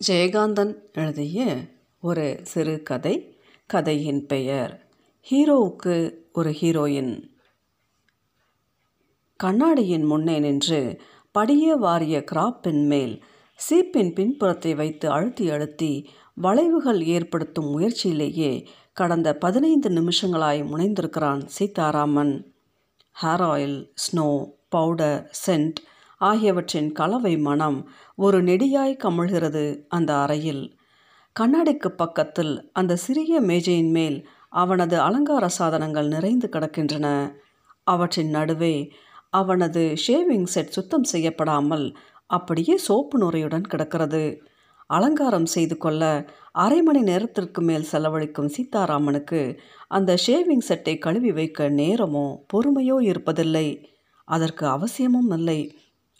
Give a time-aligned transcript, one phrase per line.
[0.00, 1.56] ஜெயகாந்தன் எழுதிய
[2.00, 4.72] ஒரு சிறுகதை கதையின் பெயர்
[5.30, 5.94] ஹீரோவுக்கு
[6.32, 7.12] ஒரு ஹீரோயின்.
[9.36, 13.24] கண்ணாடியின் முன்னே நின்று படிய வாரிய கிராப்பின் மேல்
[13.58, 22.34] சீப்பின் பின்புறத்தை வைத்து அழுத்தி அழுத்தி வளைவுகள் ஏற்படுத்தும் முயற்சியிலேயே கடந்த பதினைந்து நிமிஷங்களாய் முனைந்திருக்கிறான் Sitaraman.
[23.22, 24.28] Hair oil snow
[24.68, 25.80] powder scent
[26.20, 27.78] ஆகியவற்றின் கலவை மனம்
[28.14, 30.64] ஒரு நெடியாய் கமழ்கிறது அந்த அறையில்.
[31.36, 34.18] கண்ணாடிக்கு பக்கத்தில் அந்த சிறிய மேஜையின் மேல்
[34.48, 37.06] அவனது அலங்கார சாதனங்கள் நிறைந்து கிடக்கின்றன.
[37.84, 38.92] அவற்றின் நடுவே
[39.30, 44.22] அவனது ஷேவிங் செட் சுத்தம் செய்யப்படாமல் அப்படியே சோப்பு நுரையுடன் கிடக்கிறது.
[44.86, 46.02] அலங்காரம் செய்து கொள்ள
[46.52, 53.84] அரை மணி நேரத்திற்கு மேல் செலவழிக்கும் சீதாராமனுக்கு அந்த ஷேவிங் செட்டை கழுவி வைக்க நேரமோ பொறுமையோ இருப்பதில்லை.
[54.28, 55.60] அதற்கு அவசியமும் இல்லை.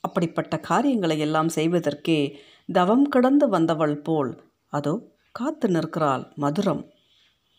[0.07, 2.21] அப்படிப்பட்ட காரியங்களை எல்லாம் செய்வதற்கே
[2.69, 4.33] தவம் கடந்து வந்தவள் போல்
[4.73, 4.95] அதோ
[5.33, 6.83] காத்து நிற்கிறாள் மதுரம்.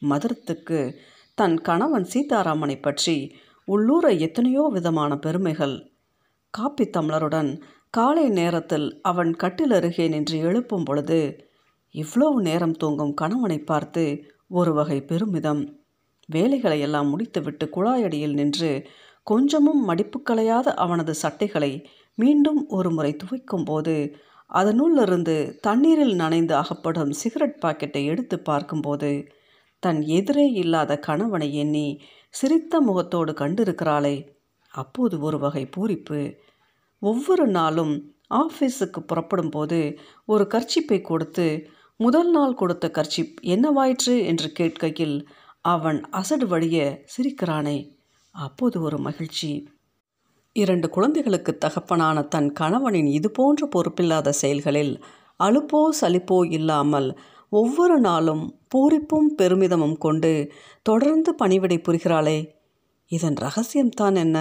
[0.02, 0.80] மதுரத்துக்கு
[1.38, 3.18] தன் கணவன் சீதாராமனை பற்றி
[3.68, 5.76] உள்ளூர எத்தனையோ விதமான பெருமைகள்.
[6.54, 7.52] காப்பி தமிழருடன்
[7.94, 11.20] காலை நேரத்தில் அவன் கட்டிலருகே நின்று எழுப்பும் பொழுது
[11.96, 14.04] இவ்வளவு நேரம் தூங்கும் கணவனை பார்த்து
[14.50, 15.62] ஒரு வகை பெருமிதம்.
[16.30, 18.72] வேலைகளை எல்லாம் முடித்துவிட்டு குழாயடியில் நின்று
[19.28, 21.72] கொஞ்சமும் மடிப்பு களையாத அவனது சட்டைகளை
[22.18, 23.96] மீண்டும் ஒரு முறை துவைக்கும் போது
[24.54, 29.10] அதனுள்ளிருந்து தண்ணீரில் நனைந்து அகப்படும் சிகரெட் பாக்கெட்டை எடுத்து பார்க்கும்போது
[29.84, 31.88] தன் எதிரே இல்லாத கணவனை எண்ணி
[32.30, 34.16] சிரித்த முகத்தோடு கண்டிருக்கிறாளே.
[34.74, 36.22] அப்போது ஒரு வகை பூரிப்பு.
[37.02, 37.94] ஒவ்வொரு நாளும்
[38.34, 39.80] ஆஃபீஸுக்கு புறப்படும் போது
[40.26, 41.48] ஒரு கர்ச்சிப்பை கொடுத்து
[42.00, 45.18] முதல் நாள் கொடுத்த கர்ச்சிப் என்னவாயிற்று என்று கேட்கையில்
[45.66, 47.78] அவன் அசடு வழிய சிரிக்கிறானே.
[48.36, 49.52] அப்போது ஒரு மகிழ்ச்சி.
[50.58, 54.94] இரண்டு குழந்தைகளுக்கு தகப்பனான தன் கணவனின் இதுபோன்ற பொறுப்பில்லாத செயல்களில்
[55.40, 57.10] அலுப்போ சலிப்போ இல்லாமல்
[57.52, 60.32] ஒவ்வொரு நாளும் பூரிப்பும் பெருமிதமும் கொண்டு
[60.82, 62.40] தொடர்ந்து பணிவிடை புரிகிறாளே.
[63.12, 64.38] இதன் ரகசியம்தான் என்ன?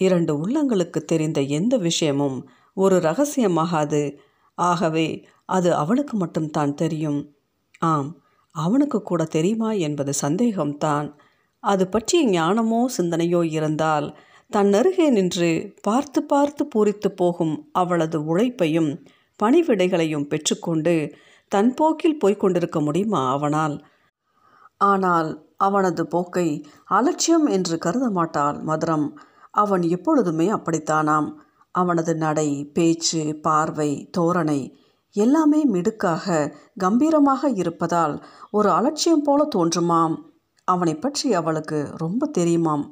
[0.00, 2.38] இரண்டு உள்ளங்களுக்கு தெரிந்த எந்த விஷயமும்
[2.76, 4.02] ஒரு ரகசியமாகாது.
[4.58, 5.08] ஆகவே
[5.48, 7.20] அது அவனுக்கு மட்டும்தான் தெரியும்.
[7.84, 8.10] ஆம்
[8.54, 11.08] அவனுக்கு கூட தெரியுமா என்பது சந்தேகம்தான்.
[11.64, 14.08] அது பற்றிய ஞானமோ சிந்தனையோ இருந்தால்
[14.52, 18.88] தன் அருகே நின்று பார்த்து பார்த்து பூரித்து போகும் அவளது உழைப்பையும்
[19.40, 20.94] பணிவிடைகளையும் பெற்றுக்கொண்டு
[21.48, 23.76] தன் போக்கில் போய்க் கொண்டிருக்க முடியுமா அவனால்?
[24.76, 26.46] ஆனால் அவனது போக்கை
[26.84, 29.06] அலட்சியம் என்று கருத மாட்டாள் மதுரம்.
[29.50, 31.28] அவன் எப்பொழுதுமே அப்படித்தானாம்.
[31.70, 34.60] அவனது நடை பேச்சு பார்வை தோரணை
[35.10, 36.26] எல்லாமே மிடுக்காக
[36.78, 40.16] கம்பீரமாக இருப்பதால் ஒரு அலட்சியம் போல தோன்றுமாம்.
[40.64, 42.84] அவனை பற்றி அவளுக்கு ரொம்ப தெரியுமாம்.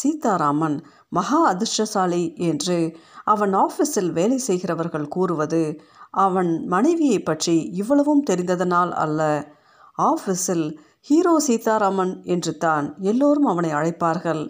[0.00, 0.76] சீதாராமன்
[1.08, 2.78] மகா அதிர்ஷ்டசாலி என்று
[3.24, 5.62] அவன் ஆஃபீஸில் வேலை செய்கிறவர்கள் கூறுவது
[6.24, 9.20] அவன் மனைவியை பற்றி இவ்வளவும் தெரிந்ததனால் அல்ல.
[10.02, 10.66] ஆஃபீஸில்
[11.08, 14.42] ஹீரோ சீதாராமன் என்று தான் எல்லோரும் அவனை அழைப்பார்கள்.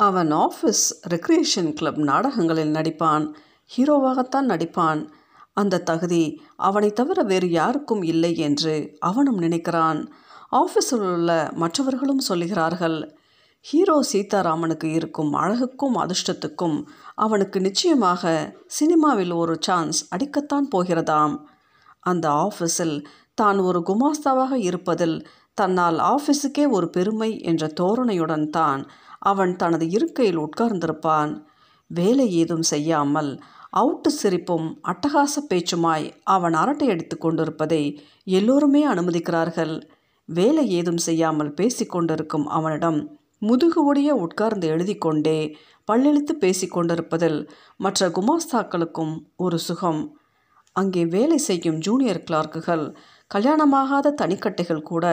[0.00, 0.84] அவன் ஆஃபீஸ்
[1.14, 3.26] ரெக்ரியேஷன் கிளப் நாடகங்களில் நடிப்பான்
[3.70, 5.00] ஹீரோவாகத்தான் நடிப்பான்.
[5.60, 6.24] அந்த தகுதி
[6.68, 8.74] அவனை தவிர வேறு யாருக்கும் இல்லை என்று
[9.08, 10.00] அவனும் நினைக்கிறான்.
[10.60, 12.98] ஆஃபீஸில் உள்ள மற்றவர்களும் சொல்லுகிறார்கள்
[13.64, 16.74] ஹீரோ சீதாராமனுக்கு இருக்கும் அழகுக்கும் அதிர்ஷ்டத்துக்கும்
[17.14, 18.32] அவனுக்கு நிச்சயமாக
[18.66, 21.34] சினிமாவில் ஒரு சான்ஸ் அடிக்கத்தான் போகிறதாம்.
[22.02, 22.96] அந்த ஆஃபீஸில்
[23.34, 25.16] தான் ஒரு குமாஸ்தாவாக இருப்பதில்
[25.58, 28.82] தன்னால் ஆஃபீஸுக்கே ஒரு பெருமை என்ற தோரணையுடன் தான்
[29.32, 31.32] அவன் தனது இருக்கையில் உட்கார்ந்திருப்பான்.
[31.90, 33.30] வேலை ஏதும் செய்யாமல்
[33.76, 36.06] அவுட்டு சிரிப்பும் அட்டகாச பேச்சுமாய்
[36.36, 37.82] அவன் அரட்டை அடித்து கொண்டிருப்பதை
[38.38, 39.74] எல்லோருமே அனுமதிக்கிறார்கள்.
[40.28, 43.02] வேலை ஏதும் செய்யாமல் பேசிக்கொண்டிருக்கும் அவனிடம்
[43.42, 45.38] முதுகு ஒடிய உட்கார்ந்து எழுதி கொண்டே
[45.92, 47.38] பல்லெழுத்து பேசி கொண்டிருப்பதில்
[47.76, 50.02] மற்ற குமாஸ்தாக்களுக்கும் ஒரு சுகம்.
[50.76, 52.84] அங்கே வேலை செய்யும் ஜூனியர் கிளார்க்குகள்
[53.34, 55.04] கல்யாணமாகாத தனிக்கட்டைகள் கூட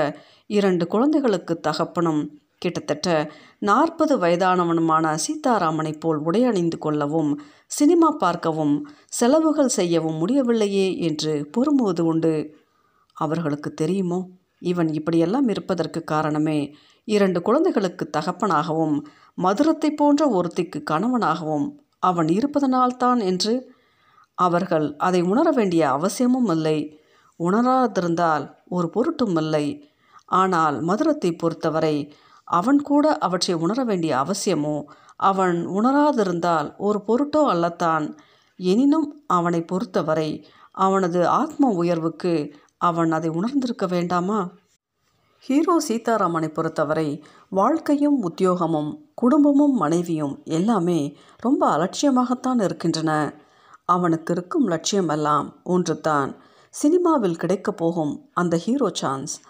[0.47, 2.21] இரண்டு குழந்தைகளுக்கு தகப்பனும்
[2.57, 7.31] கிட்டத்தட்ட நாற்பது வயதானவனுமான சீதாராமனைப் போல் உடையணிந்து கொள்ளவும்
[7.67, 8.75] சினிமா பார்க்கவும்
[9.09, 12.33] செலவுகள் செய்யவும் முடியவில்லையே என்று பொறுமுவது உண்டு.
[13.13, 14.19] அவர்களுக்கு தெரியுமோ?
[14.61, 16.75] இவன் இப்படியெல்லாம் இருப்பதற்கு காரணமே
[17.15, 18.95] இரண்டு குழந்தைகளுக்கு தகப்பனாகவும்
[19.37, 21.67] மதுரத்தை போன்ற ஒருத்திக்கு கணவனாகவும்
[21.99, 23.53] அவன் இருப்பதனால்தான் என்று
[24.37, 26.77] அவர்கள் அதை உணர வேண்டிய அவசியமும் இல்லை.
[27.39, 29.65] உணராதிருந்தால் ஒரு பொருட்டும் இல்லை.
[30.31, 31.95] ஆனால் மதுரத்தை பொறுத்தவரை
[32.47, 34.75] அவன் கூட அவற்றை உணர வேண்டிய அவசியமோ
[35.21, 38.05] அவன் உணராதிருந்தால் ஒரு பொருட்டோ அல்லத்தான்.
[38.59, 40.29] எனினும் அவனை பொறுத்தவரை
[40.77, 42.33] அவனது ஆத்ம உயர்வுக்கு
[42.81, 44.39] அவன் அதை உணர்ந்திருக்க வேண்டாமா?
[45.43, 50.97] ஹீரோ சீதாராமனை பொறுத்தவரை வாழ்க்கையும் உத்தியோகமும் குடும்பமும் மனைவியும் எல்லாமே
[51.39, 53.11] ரொம்ப அலட்சியமாகத்தான் இருக்கின்றன.
[53.85, 56.31] அவனுக்கு இருக்கும் லட்சியமெல்லாம் ஒன்று தான்
[56.69, 59.41] சினிமாவில் கிடைக்கப் போகும் அந்த ஹீரோ சான்ஸ்.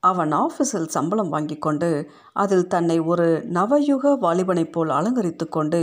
[0.00, 1.90] அவன் ஆஃபீஸில் சம்பளம் வாங்கி கொண்டு
[2.32, 5.82] அதில் தன்னை ஒரு நவயுக வாலிபனைப் போல் அலங்கரித்து கொண்டு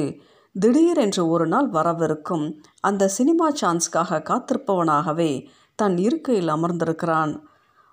[0.56, 2.46] திடீரென்று ஒரு நாள் வரவிருக்கும்
[2.82, 5.32] அந்த சினிமா சான்ஸ்க்காக காத்திருப்பவனாகவே
[5.76, 7.34] தன் இருக்கையில் அமர்ந்திருக்கிறான்.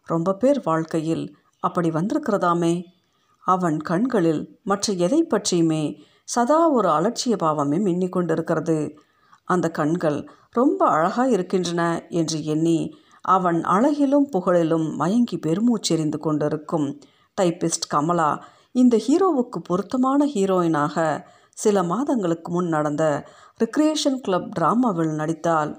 [0.08, 1.24] ரொம்ப பேர் வாழ்க்கையில்
[1.60, 2.84] அப்படி வந்திருக்கிறதாமே.
[3.46, 8.98] அவன் கண்களில் மற்ற எதை பற்றியுமே சதா ஒரு அலட்சிய பாவமே மின்னிக் கொண்டிருக்கிறது.
[9.44, 16.98] அந்த கண்கள் ரொம்ப அழகாக இருக்கின்றன என்று எண்ணி அவன் அழகிலும் புகழிலும் மயங்கி பெருமூச்செறிந்து கொண்டிருக்கும்.
[17.40, 23.04] டைப்பிஸ்ட் கமலா இந்த ஹீரோவுக்கு பொருத்தமான ஹீரோயினாக சில மாதங்களுக்கு முன் நடந்த
[23.60, 25.72] ரிக்ரியேஷன் கிளப் டிராமாவில் நடித்தாள்.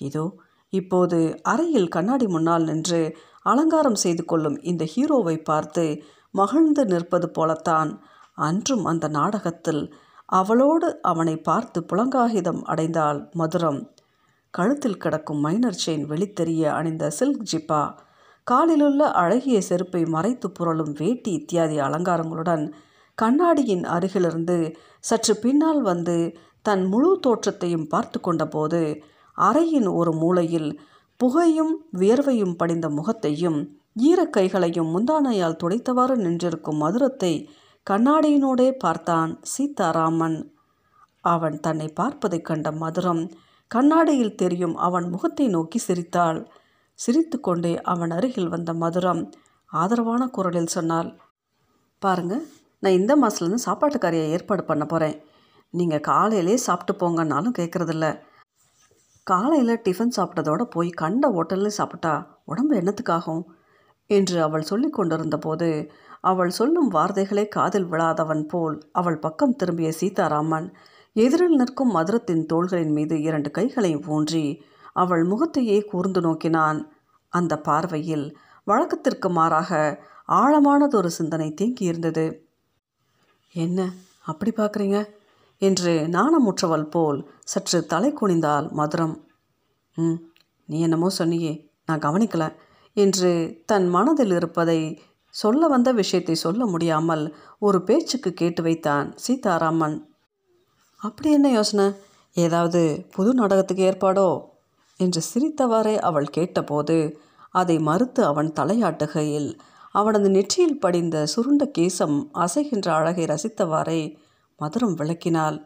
[0.00, 0.34] இதோ
[0.72, 8.02] இப்போது அறையில் கண்ணாடி முன்னால் நின்று அலங்காரம் செய்து கொள்ளும் இந்த ஹீரோவை பார்த்து மகிழ்ந்து நிற்பது போலத்தான்
[8.34, 9.94] அன்றும் அந்த நாடகத்தில்
[10.24, 13.88] அவளோடு அவனை பார்த்து புலங்காகிதம் அடைந்தாள் மதுரம்.
[14.50, 17.94] கழுத்தில் கிடக்கும் மைனர் செயின் வெளித்தெரிய அணிந்த சில்க் ஜிப்பா
[18.50, 22.72] காலிலுள்ள அழகிய செருப்பை மறைத்து புரளும் வேட்டி இத்தியாதி அலங்காரங்களுடன்
[23.14, 29.00] கண்ணாடியின் அருகிலிருந்து சற்று பின்னால் வந்து தன் முழு தோற்றத்தையும் பார்த்து கொண்டபோது
[29.38, 30.80] அறையின் ஒரு மூலையில்
[31.20, 33.58] புகையும் வியர்வையும் படிந்த முகத்தையும்
[34.02, 37.32] ஈரக்கைகளையும் முந்தானையால் துடைத்தவாறு நின்றிருக்கும் மதுரத்தை
[37.86, 40.38] கண்ணாடியினோடே பார்த்தான் சீதாராமன்.
[41.24, 43.22] அவன் தன்னை பார்ப்பதைக் கண்ட மதுரம்
[43.70, 46.40] கண்ணாடியில் தெரியும் அவன் முகத்தை நோக்கி சிரித்தாள்.
[46.98, 49.22] சிரித்துக்கொண்டே அவன் அருகில் வந்த மதுரம்
[49.70, 51.10] ஆதரவான குரலில் சொன்னாள்
[52.02, 52.34] பாருங்க
[52.82, 55.16] நான் இந்த மாதத்துலேருந்து சாப்பாட்டுக்காரியை ஏற்பாடு பண்ண போகிறேன்
[55.74, 58.06] நீங்கள் காலையிலே சாப்பிட்டு போங்கன்னாலும் கேட்குறதில்ல
[59.30, 62.12] காலையில் டிஃபன் சாப்பிட்டதோட போய் கண்ட ஹோட்டலில் சாப்பிட்டா
[62.44, 63.42] உடம்பு என்னத்துக்காகும்?
[64.10, 65.68] என்று அவள் சொல்லி கொண்டிருந்த போது
[66.20, 70.68] அவள் சொல்லும் வார்த்தைகளே காதில் விழாதவன் போல் அவள் பக்கம் திரும்பிய சீதாராமன்
[71.16, 74.44] எதிரில் நிற்கும் மதுரத்தின் தோள்களின் மீது இரண்டு கைகளை ஊன்றி
[74.92, 76.80] அவள் முகத்தையே கூர்ந்து நோக்கினான்.
[77.32, 78.26] அந்த பார்வையில்
[78.64, 79.70] வழக்கத்திற்கு மாறாக
[80.32, 82.26] ஆழமானதொரு சிந்தனை தேங்கியிருந்தது.
[83.54, 83.88] என்ன?
[84.24, 84.98] அப்படி பார்க்குறீங்க?
[85.62, 89.14] என்று நாணமுற்றவள் போல் சற்று தலை குனிந்தாள் மதுரம்.
[89.96, 90.18] ம்
[90.68, 91.52] நீ என்னமோ சொன்னியே
[91.84, 92.44] நான் கவனிக்கல
[92.96, 93.30] என்று
[93.66, 94.80] தன் மனதில் இருப்பதை
[95.34, 97.24] சொல்ல வந்த விஷயத்தை சொல்ல முடியாமல்
[97.58, 99.96] ஒரு பேச்சுக்கு கேட்டு வைத்தான் சீதாராமன்.
[101.00, 101.86] அப்படி என்ன யோசனை?
[102.36, 102.80] ஏதாவது
[103.10, 104.28] புது நாடகத்துக்கு ஏற்பாடோ
[105.00, 106.96] என்று சிரித்தவாறே அவள் கேட்டபோது
[107.54, 109.50] அதை மறுத்து அவன் தலையாட்டுகையில்
[109.90, 114.02] அவனது நெற்றியில் படிந்த சுருண்ட கேசம் அசைகின்ற அழகை ரசித்தவாறே
[114.60, 115.58] மதுரம் விளக்கினாள்.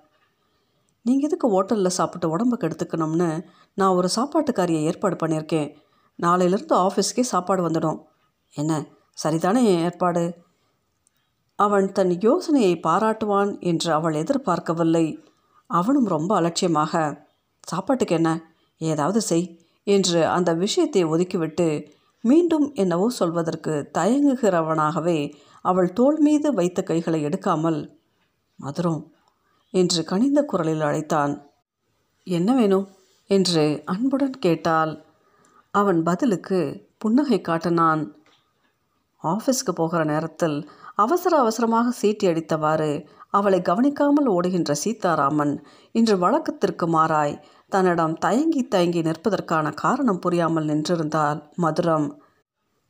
[1.07, 3.29] நீங்கள் எதுக்கு ஹோட்டலில் சாப்பிட்டு உடம்பு கெடுத்துக்கணும்னு?
[3.75, 5.69] நான் ஒரு சாப்பாட்டுக்காரியை ஏற்பாடு பண்ணியிருக்கேன்.
[6.19, 7.99] நாளையிலேருந்து ஆஃபீஸ்க்கே சாப்பாடு வந்துடும்.
[8.55, 8.73] என்ன
[9.25, 10.25] சரிதானே என் ஏற்பாடு?
[11.59, 15.07] அவன் தன் யோசனையை பாராட்டுவான் என்று அவள் எதிர்பார்க்கவில்லை.
[15.71, 17.03] அவனும் ரொம்ப அலட்சியமாக
[17.65, 18.31] சாப்பாட்டுக்கு என்ன?
[18.81, 19.47] ஏதாவது செய்
[19.87, 21.67] என்று அந்த விஷயத்தை ஒதுக்கிவிட்டு
[22.25, 25.19] மீண்டும் என்னவோ சொல்வதற்கு தயங்குகிறவனாகவே
[25.65, 27.81] அவள் தோள் மீது வைத்த கைகளை எடுக்காமல்
[28.59, 29.03] மதுரம்.
[29.71, 31.51] என்று கனிந்த குரலில் அழைத்தான்.
[32.27, 32.89] என்ன வேணும்
[33.27, 35.05] என்று அன்புடன் கேட்டாள்.
[35.71, 38.03] அவன் பதிலுக்கு புன்னகை காட்டினான்.
[39.23, 47.43] ஆஃபீஸ்க்கு போகிற நேரத்தில் அவசர அவசரமாக சீட்டி அடித்தவாறு அவளை கவனிக்காமல் ஓடுகின்ற சீதாராமன் இன்று வழக்கத்திற்கு மாறாய்.
[47.69, 52.09] தன்னிடம் தயங்கி தயங்கி நிற்பதற்கான காரணம் புரியாமல் நின்றிருந்தால் மதுரம்.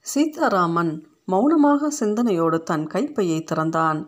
[0.01, 0.93] சீதாராமன்
[1.25, 4.01] மௌனமாக சிந்தனையோடு தன் கைப்பையை திறந்தான்.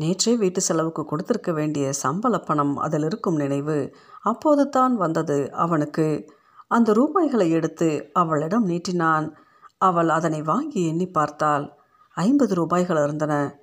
[0.00, 3.94] நேற்றே வீட்டு செலவுக்கு கொடுத்திருக்க வேண்டிய சம்பள பணம் அதில் இருக்கும் நினைவு.
[4.22, 5.52] அப்போது தான் வந்தது.
[5.52, 6.30] அவனுக்கு
[6.68, 9.32] அந்த ரூபாய்களை எடுத்து அவளிடம் நீட்டினான்.
[9.78, 11.76] அவள் அதனை வாங்கி எண்ணி பார்த்தாள்.
[12.14, 13.58] ஐம்பது ரூபாய்கள் இருந்தன.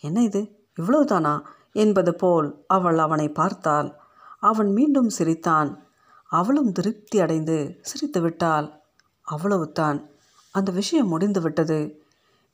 [0.00, 0.66] என்ன இது?
[0.80, 1.44] இவ்வளவுதானா?
[1.72, 3.94] என்பது போல் அவள் அவனை பார்த்தாள்.
[4.38, 5.86] அவன் மீண்டும் சிரித்தான்.
[6.28, 8.80] அவளும் திருப்தி அடைந்து சிரித்து விட்டாள்
[9.22, 10.10] அவ்வளவுதான்.
[10.50, 12.06] அந்த விஷயம் முடிந்து விட்டது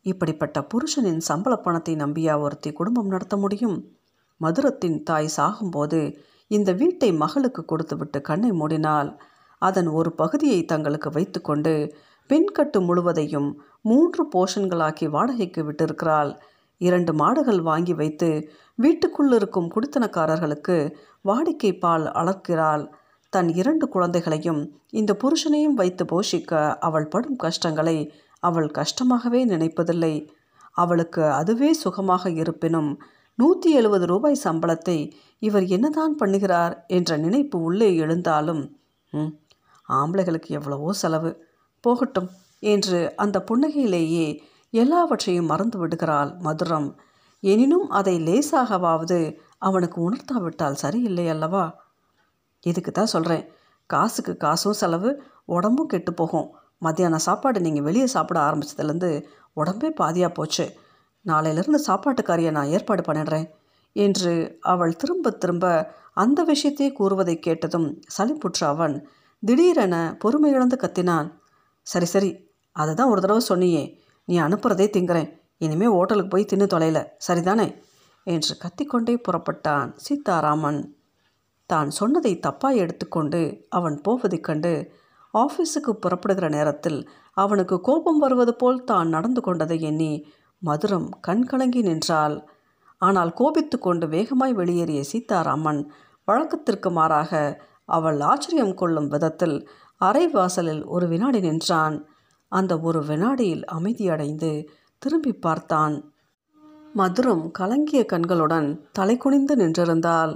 [0.05, 3.77] இப்படிப்பட்ட புருஷனின் சம்பள பணத்தை நம்பியா ஒருத்தி குடும்பம் நடத்த முடியும்?
[4.41, 6.01] மதுரத்தின் தாய் சாகும்போது
[6.51, 9.11] இந்த வீட்டை மகளுக்கு கொடுத்துவிட்டு கண்ணை மூடினால்
[9.63, 11.73] அதன் ஒரு பகுதியை தங்களுக்கு வைத்துக்கொண்டு
[12.31, 13.49] பெண்கட்டு முழுவதையும்
[13.83, 16.33] மூன்று போஷன்களாக்கி வாடகைக்கு விட்டிருக்கிறாள்.
[16.81, 18.29] இரண்டு மாடுகள் வாங்கி வைத்து
[18.79, 20.77] வீட்டுக்குள்ளிருக்கும் குடித்தனக்காரர்களுக்கு
[21.25, 22.85] வாடிக்கை பால் அளர்க்கிறாள்
[23.33, 27.97] தன் இரண்டு குழந்தைகளையும் இந்த புருஷனையும் வைத்து போஷிக்க அவள் படும் கஷ்டங்களை
[28.49, 30.15] அவள் கஷ்டமாகவே நினைப்பதில்லை.
[30.77, 32.91] அவளுக்கு அதுவே சுகமாக இருப்பினும்
[33.39, 34.99] நூற்றி எழுபது ரூபாய் சம்பளத்தை
[35.43, 38.63] இவர் என்னதான் பண்ணுகிறார் என்ற நினைப்பு உள்ளே எழுந்தாலும்
[39.13, 39.33] ம்
[39.89, 41.31] ஆம்பளைகளுக்கு எவ்வளவோ செலவு.
[41.85, 42.29] போகட்டும்
[42.73, 44.27] என்று அந்த புன்னகையிலேயே
[44.75, 46.89] எல்லாவற்றையும் மறந்து விடுகிறாள் மதுரம்.
[47.43, 49.19] எனினும் அதை லேசாகவாவது
[49.67, 51.65] அவனுக்கு உணர்த்தாவிட்டால் சரியில்லை அல்லவா?
[52.67, 53.45] இதுக்கு தான் சொல்கிறேன்
[53.91, 55.11] காசுக்கு காசும் செலவு
[55.57, 56.49] உடம்பும் கெட்டு போகும்.
[56.87, 59.11] மத்தியான சாப்பாடு நீங்கள் வெளியே சாப்பிட ஆரம்பிச்சதுலேருந்து
[59.57, 60.65] உடம்பே பாதியாக போச்சு.
[61.25, 63.47] நாளையிலேருந்து சாப்பாட்டுக்காரியை நான் ஏற்பாடு பண்ணிடுறேன்
[63.97, 64.33] என்று
[64.73, 65.67] அவள் திரும்ப திரும்ப
[66.15, 68.95] அந்த விஷயத்தையே கூறுவதை கேட்டதும் சலிப்புற்ற அவன்
[69.43, 71.29] திடீரென பொறுமையிழந்து கத்தினான்.
[71.87, 72.31] சரி சரி
[72.77, 73.85] அதை தான் ஒரு தடவை சொன்னியே
[74.29, 77.67] நீ அனுப்புறதே திங்குறேன் இனிமே ஹோட்டலுக்கு போய் தின்னு தொலைல சரிதானே?
[78.27, 80.81] என்று கத்திக்கொண்டே புறப்பட்டான் சீதாராமன்.
[81.71, 84.73] தான் சொன்னதை தப்பாய் எடுத்துக்கொண்டு அவன் போவதைக் கண்டு
[85.35, 86.99] ஆஃபீஸுக்கு புறப்படுகிற நேரத்தில்
[87.37, 90.13] அவனுக்கு கோபம் வருவது போல் தான் நடந்து கொண்டதை எண்ணி
[90.63, 92.37] மதுரம் கண்கலங்கி நின்றாள்.
[93.03, 95.81] ஆனால் கோபித்து கொண்டு வேகமாய் வெளியேறிய சீதாராமன்
[96.29, 97.33] வழக்கத்திற்கு மாறாக
[97.85, 99.57] அவள் ஆச்சரியம் கொள்ளும் விதத்தில்
[100.01, 101.97] அறை வாசலில் ஒரு வினாடி நின்றான்.
[102.53, 104.51] அந்த ஒரு வினாடியில் அமைதியடைந்து
[105.03, 105.95] திரும்பி பார்த்தான்.
[106.95, 110.35] மதுரம் கலங்கிய கண்களுடன் தலை குனிந்து நின்றிருந்தாள்.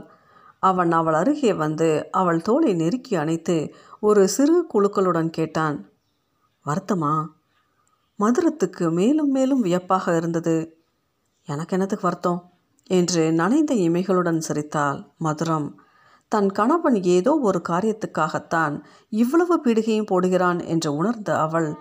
[0.62, 3.56] அவன் அவள் அருகே வந்து அவள் தோலை நெருக்கி அணைத்து
[4.00, 5.90] ஒரு சிறு குழுக்களுடன் கேட்டான்.
[6.66, 7.26] வருத்தமா?
[8.18, 10.82] மதுரத்துக்கு மேலும் மேலும் வியப்பாக இருந்தது.
[11.44, 12.50] எனக்கு என்னத்துக்கு வருத்தம்?
[12.86, 15.72] என்று நனைந்த இமைகளுடன் சிரித்தாள் மதுரம்.
[16.28, 21.74] தன் கணவன் ஏதோ ஒரு காரியத்துக்காகத்தான் இவ்வளவு பீடிகையும் போடுகிறான் என்று உணர்ந்த அவள்.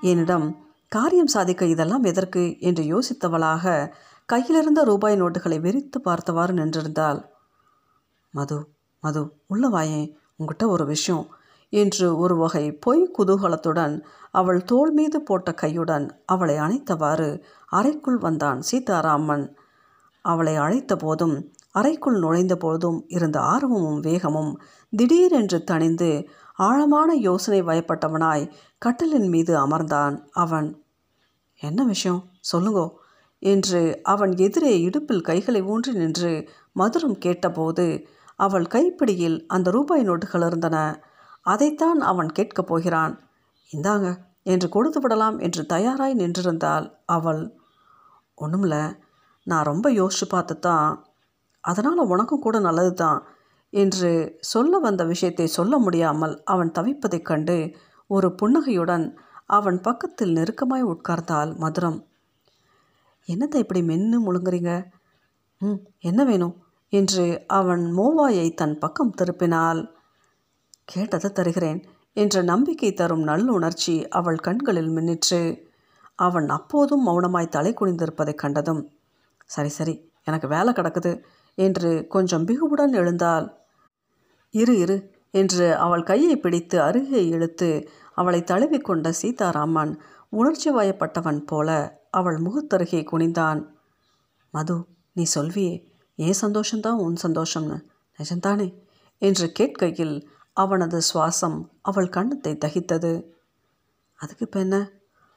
[0.00, 2.60] என்னிடம் காரியம் சாதிக்க இதெல்லாம் எதற்கு?
[2.60, 3.92] என்று யோசித்தவளாக
[4.26, 7.24] கையிலிருந்த ரூபாய் நோட்டுகளை விரித்து பார்த்தவாறு நின்றிருந்தாள்.
[8.30, 8.68] மது
[9.00, 10.12] மது உள்ள வாயேன்.
[10.36, 11.34] உங்ககிட்ட ஒரு விஷயம்.
[11.74, 13.94] என்று ஒரு வகை பொய் குதூகலத்துடன்
[14.30, 17.28] அவள் தோள் மீது போட்ட கையுடன் அவளை அணைத்தவாறு
[17.70, 19.44] அறைக்குள் வந்தான் சீதாராமன்.
[20.24, 21.36] அவளை அழைத்த போதும்
[21.70, 24.52] அறைக்குள் நுழைந்த போதும் இருந்த ஆர்வமும் வேகமும்
[24.92, 26.10] திடீரென்று தணிந்து
[26.58, 28.50] ஆழமான யோசனை வயப்பட்டவனாய்
[28.82, 30.68] கட்டிலின் மீது அமர்ந்தான் அவன்.
[31.60, 32.20] என்ன விஷயம்?
[32.52, 32.86] சொல்லுங்கோ
[33.42, 36.32] என்று அவன் எதிரே இடுப்பில் கைகளை ஊன்றி நின்று
[36.76, 37.86] மதுரம் கேட்டபோது
[38.38, 40.78] அவள் கைப்பிடியில் அந்த ரூபாய் நோட்டுகள் இருந்தன.
[41.46, 43.20] அதைத்தான் அவன் கேட்கப் போகிறான்.
[43.72, 47.56] இந்தாங்க என்று கொடுத்து விடலாம் என்று தயாராய் நின்றிருந்தாள் அவள்.
[48.36, 48.96] ஒன்றுமில்ல
[49.42, 51.04] நான் ரொம்ப யோசிச்சு பார்த்து தான்
[51.60, 53.26] அதனால் உனக்கும் கூட நல்லது தான்
[53.70, 57.74] என்று சொல்ல வந்த விஷயத்தை சொல்ல முடியாமல் அவன் தவிப்பதைக் கண்டு
[58.06, 61.98] ஒரு புன்னகையுடன் அவன் பக்கத்தில் நெருக்கமாய் உட்கார்ந்தாள் மதுரம்.
[63.28, 64.86] என்னத்தை இப்படி மென்று முழுங்குறீங்க?
[65.60, 66.54] ம் என்ன வேணும்?
[66.88, 69.93] என்று அவன் மோவாயை தன் பக்கம் திருப்பினாள்.
[70.84, 71.80] கேட்டதை தருகிறேன்
[72.16, 75.40] என்ற நம்பிக்கை தரும் நல்லுணர்ச்சி அவள் கண்களில் மின்னிற்று.
[76.18, 78.82] அவன் அப்போதும் மௌனமாய் தலை குனிந்திருப்பதைக் கண்டதும்
[79.44, 81.12] சரி சரி எனக்கு வேலை கிடக்குது
[81.58, 83.46] என்று கொஞ்சம் பிகுவுடன் எழுந்தாள்.
[84.54, 84.96] இரு இரு
[85.30, 89.92] என்று அவள் கையை பிடித்து அருகே இழுத்து அவளை தழுவிக்கொண்ட சீதாராமன்
[90.28, 91.68] உணர்ச்சி வயப்பட்டவன் போல
[92.10, 93.60] அவள் முகத்தருகே குனிந்தான்.
[94.50, 94.76] மது
[95.12, 95.74] நீ சொல்வியே
[96.18, 97.78] ஏன் சந்தோஷம்தான் உன் சந்தோஷம்னு?
[98.18, 98.68] நிஜம்தானே?
[99.18, 100.16] என்று கேட்கையில்
[100.56, 103.12] அவனது சுவாசம் அவள் கண்ணத்தை தகித்தது.
[104.18, 104.76] அதுக்கு இப்போ என்ன?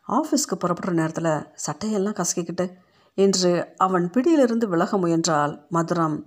[0.08, 1.34] ஆஃபீஸ்க்கு புறப்படுற நேரத்தில்
[1.66, 2.66] சட்டையெல்லாம் கசக்கிக்கிட்டு
[3.18, 6.18] என்று அவன் பிடியிலிருந்து விலக முயன்றாள் மதுரம்.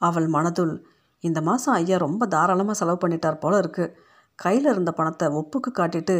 [0.00, 0.74] அவள் மனதுள்
[1.20, 3.94] இந்த மாதம் ஐயா ரொம்ப தாராளமாக செலவு பண்ணிட்டார் போல இருக்குது
[4.38, 6.16] கையில் இருந்த பணத்தை ஒப்புக்கு காட்டிட்டு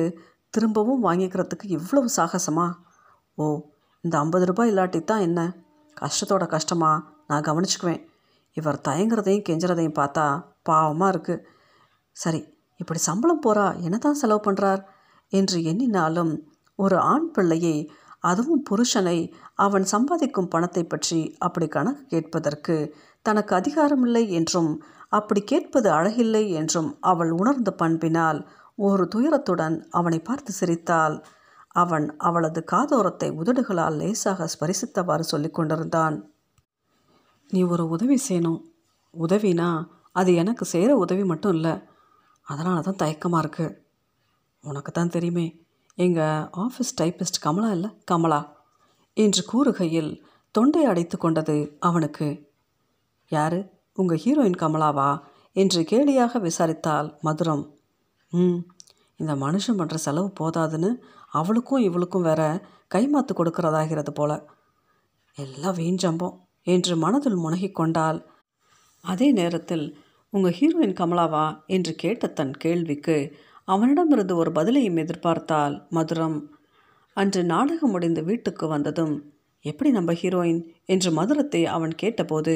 [0.54, 2.66] திரும்பவும் வாங்கிக்கிறதுக்கு இவ்வளவு சாகசமா?
[3.34, 3.46] ஓ
[4.04, 5.40] இந்த ஐம்பது ரூபாய் இல்லாட்டி தான் என்ன?
[5.96, 6.92] கஷ்டத்தோட கஷ்டமா?
[7.26, 8.02] நான் கவனிச்சுக்குவேன்.
[8.56, 10.26] இவர் தயங்குறதையும் கெஞ்சுறதையும் பார்த்தா
[10.62, 11.44] பாவமாக இருக்குது
[12.16, 12.40] சரி
[12.80, 14.82] இப்படி சம்பளம் போகிறா என்ன தான் செலவு பண்ணுறார்
[15.32, 16.32] என்று எண்ணினாலும்
[16.78, 17.76] ஒரு ஆண் பிள்ளையை
[18.20, 19.18] அதுவும் புருஷனை
[19.56, 22.76] அவன் சம்பாதிக்கும் பணத்தை பற்றி அப்படி கணக்கு கேட்பதற்கு
[23.26, 24.70] தனக்கு அதிகாரமில்லை என்றும்
[25.08, 28.40] அப்படி கேட்பது அழகில்லை என்றும் அவள் உணர்ந்த பண்பினால்
[28.78, 31.16] ஒரு துயரத்துடன் அவனை பார்த்து சிரித்தாள்.
[31.74, 36.16] அவன் அவளது காதோரத்தை உதடுகளால் லேசாக ஸ்பரிசித்தவாறு சொல்லிக் கொண்டிருந்தான்.
[37.50, 38.60] நீ ஒரு உதவி செய்யணும்.
[39.14, 39.70] உதவினா
[40.16, 41.74] அது எனக்கு செய்கிற உதவி மட்டும் இல்லை.
[42.46, 43.76] அதனால தான் தயக்கமாக இருக்குது
[44.64, 45.46] உனக்கு தான் தெரியுமே
[45.98, 47.90] எங்கள் ஆஃபீஸ் டைப்பிஸ்ட் கமலா இல்லை?
[48.04, 48.40] கமலா
[49.16, 50.10] என்று கூறுகையில்
[50.50, 52.28] தொண்டை அடைத்து கொண்டது அவனுக்கு.
[53.32, 53.58] யார்?
[53.98, 55.10] உங்கள் ஹீரோயின் கமலாவா?
[55.52, 57.64] என்று கேலியாக விசாரித்தாள் மதுரம்.
[58.32, 58.58] ம்
[59.20, 60.90] இந்த மனுஷன் பண்ணுற செலவு போதாதுன்னு
[61.30, 62.42] அவளுக்கும் இவளுக்கும் வேற
[62.94, 64.32] கைமாத்து கொடுக்கறதாகிறது போல.
[65.38, 66.36] எல்லாம் வீண் ஜம்பம்
[66.66, 68.18] என்று மனதில் முனகிக்கொண்டால்
[69.04, 69.86] அதே நேரத்தில்
[70.36, 73.16] உங்கள் ஹீரோயின் கமலாவா என்று கேட்ட தன் கேள்விக்கு
[73.64, 76.36] அவனிடமிருந்து ஒரு பதிலையும் எதிர்பார்த்தால் மதுரம்.
[77.16, 79.14] அன்று நாடகம் முடிந்து வீட்டுக்கு வந்ததும்
[79.64, 80.60] எப்படி நம்ம ஹீரோயின்?
[80.84, 82.54] என்று மதுரத்தை அவன் கேட்டபோது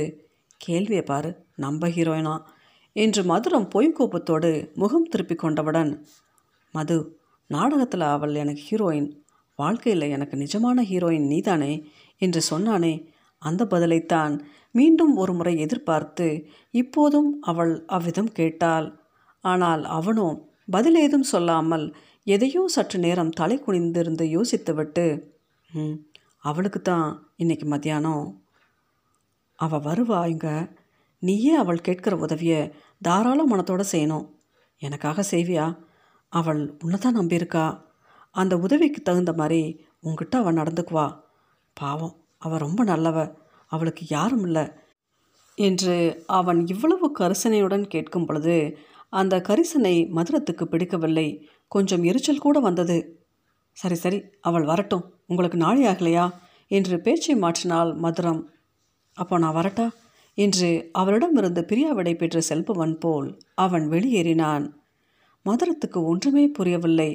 [0.56, 2.34] கேள்வியை பாரு நம்ம ஹீரோயினா?
[2.96, 5.92] என்று மதுரம் பொய்கோப்பத்தோடு முகம் திருப்பி கொண்டவுடன்
[6.72, 6.98] மது
[7.50, 9.08] நாடகத்தில் அவள் எனக்கு ஹீரோயின்
[9.56, 11.72] வாழ்க்கையில் எனக்கு நிஜமான ஹீரோயின் நீதானே?
[12.18, 12.94] என்று சொன்னானே.
[13.42, 14.34] அந்த பதிலைத்தான்
[14.74, 16.26] மீண்டும் ஒரு முறை எதிர்பார்த்து
[16.74, 18.86] இப்போதும் அவள் அவ்விதம் கேட்டாள்.
[19.44, 20.28] ஆனால் அவனோ
[20.68, 21.86] பதில் ஏதும் சொல்லாமல்
[22.26, 25.06] எதையோ சற்று நேரம் தலை குனிந்திருந்து யோசித்துவிட்டு
[25.70, 25.96] ம்
[26.44, 28.24] அவளுக்கு தான் இன்னைக்கு மத்தியானம்.
[29.58, 30.48] அவள் வருவா இங்க.
[31.22, 32.60] நீயே அவள் கேட்குற உதவியை
[33.02, 34.26] தாராள மனத்தோட செய்யணும்.
[34.82, 35.66] எனக்காக செய்வியா?
[36.32, 37.64] அவள் உன்னை தான் நம்பியிருக்கா.
[38.34, 39.62] அந்த உதவிக்கு தகுந்த மாதிரி
[40.00, 41.06] உங்ககிட்ட அவள் நடந்துக்குவா.
[41.76, 43.18] பாவம் அவள் ரொம்ப நல்லவ.
[43.70, 44.66] அவளுக்கு யாரும் இல்லை.
[45.54, 51.48] என்று அவன் இவ்வளவு கரிசனையுடன் கேட்கும் பொழுது அந்த கரிசனை மதுரத்துக்கு பிடிக்கவில்லை.
[51.68, 52.98] கொஞ்சம் எரிச்சல் கூட வந்தது.
[53.72, 55.04] சரி சரி அவள் வரட்டும்.
[55.26, 56.30] உங்களுக்கு நாளை ஆகலையா?
[56.68, 58.42] என்று பேச்சை மாற்றினாள் மதுரம்.
[59.14, 59.86] அப்போ நான் வரட்டா?
[60.34, 64.66] என்று அவளிடமிருந்து பிரியாவிடை பெற்று செல்பவன் போல் அவன் வெளியேறினான்.
[65.44, 67.10] மதுரத்துக்கு ஒன்றுமே புரியவில்லை.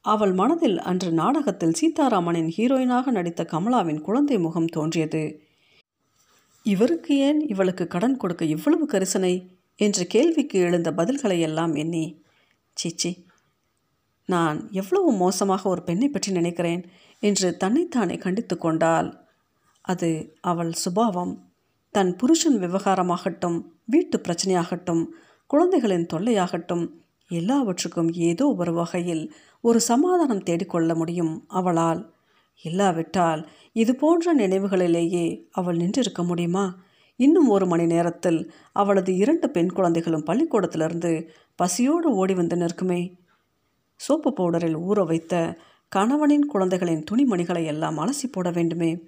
[0.00, 5.22] அவள் மனதில் அன்று நாடகத்தில் சீதாராமனின் ஹீரோயினாக நடித்த கமலாவின் குழந்தை முகம் தோன்றியது.
[6.66, 9.34] இவருக்கு ஏன் இவளுக்கு கடன் கொடுக்க இவ்வளவு கரிசனை?
[9.78, 12.04] என்ற கேள்விக்கு எழுந்த பதில்களை எல்லாம் எண்ணி
[12.72, 13.24] சீச்சி
[14.28, 16.82] நான் எவ்வளவு மோசமாக ஒரு பெண்ணை பற்றி நினைக்கிறேன்?
[17.22, 19.26] என்று தன்னைத்தானே கண்டித்து கொண்டால்
[19.80, 21.34] அது அவள் சுபாவம்.
[21.94, 25.04] தன் புருஷன் விவகாரமாகட்டும் வீட்டு பிரச்சனையாகட்டும்
[25.46, 26.84] குழந்தைகளின் தொல்லையாகட்டும்
[27.30, 29.24] எல்லாவற்றுக்கும் ஏதோ ஒரு வகையில்
[29.60, 32.02] ஒரு சமாதானம் தேடிக்கொள்ள முடியும் அவளால்.
[32.62, 36.78] இல்லாவிட்டால் இது போன்ற நினைவுகளிலேயே அவள் நின்றிருக்க முடியுமா?
[37.16, 43.12] இன்னும் ஒரு மணி நேரத்தில் அவளது இரண்டு பெண் குழந்தைகளும் பள்ளிக்கூடத்திலிருந்து பசியோடு ஓடி வந்து நிற்குமே.
[43.96, 45.58] சோப்பு பவுடரில் ஊற வைத்த
[45.88, 48.98] கணவனின் குழந்தைகளின் துணிமணிகளை எல்லாம் அலசி போட வேண்டுமே.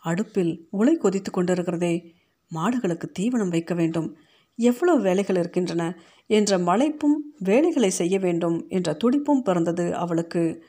[0.00, 2.12] அடுப்பில் உலை கொதித்து கொண்டிருக்கிறதே.
[2.54, 4.16] மாடுகளுக்கு தீவனம் வைக்க வேண்டும்.
[4.56, 5.98] எவ்வளவு வேலைகள் இருக்கின்றன?
[6.26, 10.64] என்ற மலைப்பும் வேலைகளை செய்ய வேண்டும் என்ற துடிப்பும் பிறந்தது அவளுக்கு.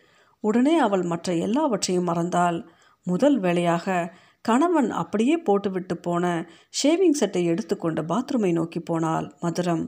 [0.48, 2.58] உடனே அவள் மற்ற எல்லாவற்றையும் மறந்தாள்.
[3.06, 3.96] முதல் வேளையாக
[4.42, 6.24] கணவன் அப்படியே போட்டுவிட்டு போன
[6.80, 9.84] ஷேவிங் செட்டை எடுத்துக்கொண்டு பாத்ரூமை நோக்கி போனாள் மதுரம்.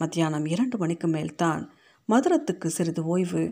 [0.00, 1.62] மத்தியானம் இரண்டு மணிக்கு மேல்தான்.
[2.08, 3.44] மதுரத்துக்கு சிறிது ஓய்வு.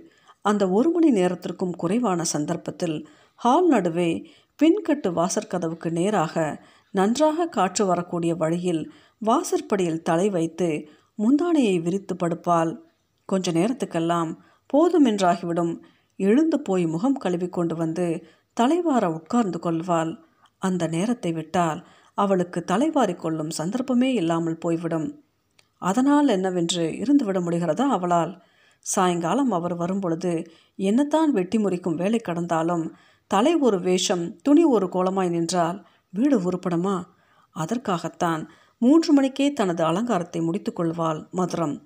[0.43, 2.97] அந்த ஒரு மணி நேரத்திற்கும் குறைவான சந்தர்ப்பத்தில்
[3.35, 4.11] ஹால் நடுவே
[4.59, 8.83] பின்கட்டு வாசற்கதவுக்கு நேராக நன்றாக காற்று வரக்கூடிய வழியில்
[9.19, 10.69] வாசற்படியில் தலை வைத்து
[11.19, 12.73] முந்தானையை விரித்து படுப்பாள்.
[13.29, 14.31] கொஞ்ச நேரத்துக்கெல்லாம்
[14.73, 15.75] போதுமென்றாகிவிடும்
[16.17, 18.07] எழுந்து போய் முகம் கழுவி கொண்டு வந்து
[18.61, 20.13] தலைவார உட்கார்ந்து கொள்வாள்.
[20.59, 25.23] அந்த நேரத்தை விட்டால் அவளுக்கு தலைவாரி கொள்ளும் சந்தர்ப்பமே இல்லாமல் போய்விடும்.
[25.79, 28.43] அதனால் என்னவென்று இருந்துவிட முடிகிறதா அவளால்?
[28.79, 30.33] சாயங்காலம் அவர் வரும்பொழுது
[30.79, 32.95] என்னத்தான் வெட்டி முறிக்கும் வேலை கடந்தாலும்
[33.27, 36.97] தலை ஒரு வேஷம் துணி ஒரு கோலமாய் நின்றால் வீடு உருப்படமா?
[37.57, 38.43] அதற்காகத்தான்
[38.79, 41.77] மூன்று மணிக்கே தனது அலங்காரத்தை முடித்துக்கொள்வாள் மதுரம்.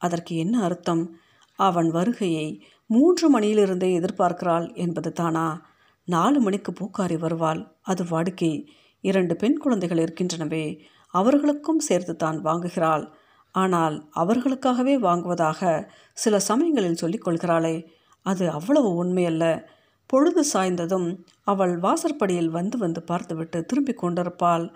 [0.00, 1.16] அதற்கு என்ன அர்த்தம்?
[1.58, 5.66] அவன் வருகையை மூன்று மணியிலிருந்தே எதிர்பார்க்கிறாள் என்பது தானா?
[6.04, 7.76] நாலு மணிக்கு பூக்காரி வருவாள்.
[7.82, 8.66] அது வாடிக்கை.
[9.00, 10.80] இரண்டு பெண் குழந்தைகள் இருக்கின்றனவே.
[11.08, 13.12] அவர்களுக்கும் சேர்த்து தான் வாங்குகிறாள்.
[13.52, 17.84] ஆனால் அவர்களுக்காகவே வாங்குவதாக சில சமயங்களில் சொல்லிக் கொள்கிறாளே.
[18.22, 19.64] அது அவ்வளவு உண்மையல்ல.
[20.06, 24.72] பொழுது சாய்ந்ததும் அவள் வாசற்படியில் வந்து வந்து பார்த்துவிட்டு திரும்பிக் கொண்டிருப்பாள்.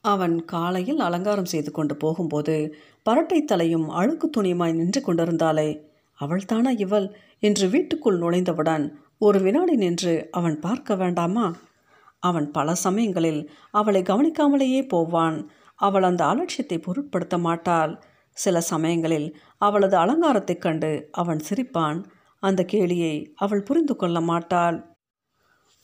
[0.00, 2.74] அவன் காலையில் அலங்காரம் செய்து கொண்டு போகும்போது
[3.10, 5.94] பரட்டை தலையும் அழுக்கு துணியுமாய் நின்று கொண்டிருந்தாளே.
[6.20, 7.16] அவள்தானா இவள்?
[7.38, 11.54] என்று வீட்டுக்குள் நுழைந்தவுடன் ஒரு வினாடி நின்று அவன் பார்க்க வேண்டாமா?
[12.18, 15.50] அவன் பல சமயங்களில் அவளை கவனிக்காமலேயே போவான்.
[15.74, 18.02] அவள் அந்த அலட்சியத்தை பொருட்படுத்த மாட்டாள்.
[18.30, 22.04] சில சமயங்களில் அவளது அலங்காரத்தைக் கண்டு அவன் சிரிப்பான்.
[22.40, 24.94] அந்த கேலியை அவள் புரிந்து கொள்ள மாட்டாள்.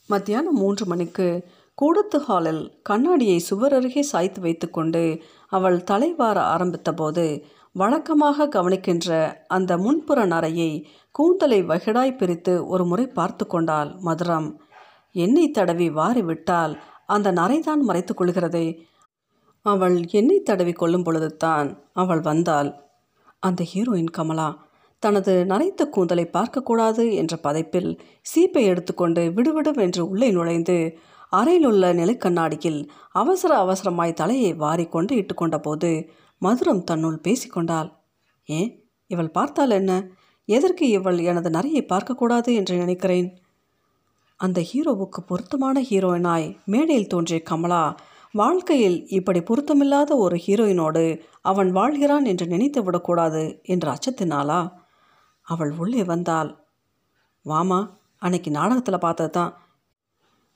[0.07, 9.09] மத்தியானம் மூன்று மணிக்கு கூடத்து ஹாலில் கண்ணாடியை சுவர் அருகே சாய்த்து வைத்துக்கொண்டு அவள் தலைவார ஆரம்பித்தபோது வழக்கமாக கவனிக்கின்ற
[9.47, 10.71] அந்த முன்புற நரையை
[11.11, 14.49] கூந்தலை வகிடாய் பிரித்து ஒரு முறை பார்த்து கொண்டாள் மதுரம்.
[15.15, 16.73] எண்ணெய் தடவி வாரி விட்டால்
[17.05, 18.67] அந்த நரைதான் மறைத்து கொள்கிறதே?
[19.65, 22.69] அவள் எண்ணெய் தடவி கொள்ளும் பொழுதுதான் அவள் வந்தாள்
[23.39, 24.49] அந்த ஹீரோயின் கமலா
[24.99, 30.77] தனது நரைத்த கூந்தலை பார்க்கக்கூடாது என்ற பதைப்பில் சீப்பை எடுத்துக்கொண்டு விடுவிடும் என்று உள்ளே நுழைந்து
[31.31, 32.81] அறையிலுள்ள நிலைக்கண்ணாடியில்
[33.11, 35.91] அவசர அவசரமாய் தலையை வாரிக்கொண்டு இட்டுக்கொண்ட போது
[36.43, 37.89] மதுரம் தன்னுள் பேசிக்கொண்டாள்.
[38.49, 38.69] ஏன்
[39.11, 39.91] இவள் பார்த்தால் என்ன?
[40.49, 43.27] எதற்கு இவள் எனது நரையை பார்க்கக்கூடாது என்று நினைக்கிறேன்?
[44.39, 47.83] அந்த ஹீரோவுக்கு பொருத்தமான ஹீரோயினாய் மேடையில் தோன்றிய கமலா
[48.33, 51.03] வாழ்க்கையில் இப்படி பொருத்தமில்லாத ஒரு ஹீரோயினோடு
[51.41, 54.61] அவன் வாழ்கிறான் என்று நினைத்து விடக்கூடாது என்ற அச்சத்தினாலா
[55.47, 56.49] அவள் உள்ளே வந்தாள்.
[57.45, 57.79] வாமா
[58.17, 59.51] அன்னைக்கு நாடகத்தில் பார்த்தது தான்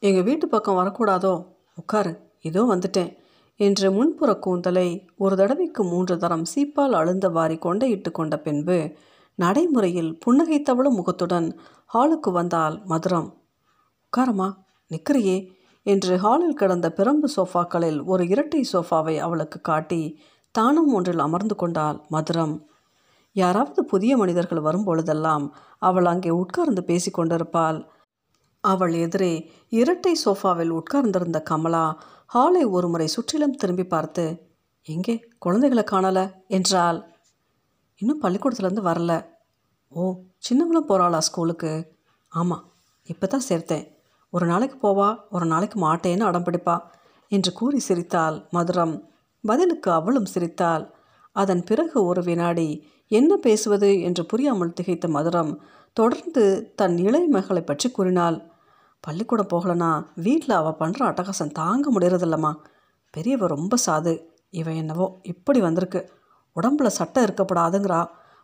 [0.03, 1.33] எங்கள் வீட்டு பக்கம் வரக்கூடாதோ?
[1.75, 3.11] உட்காரு இதோ வந்துட்டேன்.
[3.59, 8.77] என்று முன்புற கூந்தலை ஒரு தடவைக்கு மூன்று தரம் சீப்பால் அழுந்த வாரி கொண்டையிட்டு கொண்ட பின்பு
[9.35, 11.47] நடைமுறையில் புன்னகைத்தவளும் முகத்துடன்
[11.93, 13.29] ஹாலுக்கு வந்தால் மதுரம்.
[14.05, 14.47] உட்காரமா
[14.91, 15.37] நிற்கிறியே
[15.85, 20.01] என்று ஹாலில் கிடந்த பிரம்பு சோஃபாக்களில் ஒரு இரட்டை சோஃபாவை அவளுக்கு காட்டி
[20.51, 22.55] தானும் ஒன்றில் அமர்ந்து கொண்டாள் மதுரம்.
[23.35, 25.45] யாராவது புதிய மனிதர்கள் வரும்பொழுதெல்லாம்
[25.77, 27.79] அவள் அங்கே உட்கார்ந்து பேசி கொண்டிருப்பாள்.
[28.63, 29.33] அவள் எதிரே
[29.69, 31.85] இரட்டை சோஃபாவில் உட்கார்ந்திருந்த கமலா
[32.29, 34.23] ஹாலை ஒருமுறை சுற்றிலும் திரும்பி பார்த்து
[34.83, 35.29] எங்கே?
[35.39, 36.33] குழந்தைகளை காணலை?
[36.47, 37.03] என்றாள்.
[37.97, 39.25] இன்னும் பள்ளிக்கூடத்துலேருந்து வரல.
[39.89, 40.13] ஓ
[40.49, 41.71] சின்னவளும் போகிறாளா ஸ்கூலுக்கு?
[42.31, 43.85] ஆமாம் இப்போ தான் சேர்த்தேன்.
[44.29, 46.75] ஒரு நாளைக்கு போவா ஒரு நாளைக்கு மாட்டேன்னு அடம் பிடிப்பா
[47.27, 49.03] என்று கூறி சிரித்தாள் மதுரம்.
[49.43, 50.93] பதிலுக்கு அவளும் சிரித்தாள்.
[51.31, 54.01] அதன் பிறகு ஒரு வினாடி என்ன பேசுவது?
[54.01, 55.57] என்று புரியாமல் திகைத்த மதுரம்
[55.93, 58.51] தொடர்ந்து தன் இளைய மகளை பற்றி கூறினாள்.
[59.03, 62.51] பள்ளிக்கூடம் போகலனா வீட்டில் அவள் பண்ணுற அட்டகாசம் தாங்க முடியறதில்லம்மா.
[63.13, 64.13] பெரியவ ரொம்ப சாது.
[64.49, 66.01] இவன் என்னவோ இப்படி வந்திருக்கு.
[66.55, 68.01] உடம்புல சட்டை இருக்கப்படாதுங்கிறா.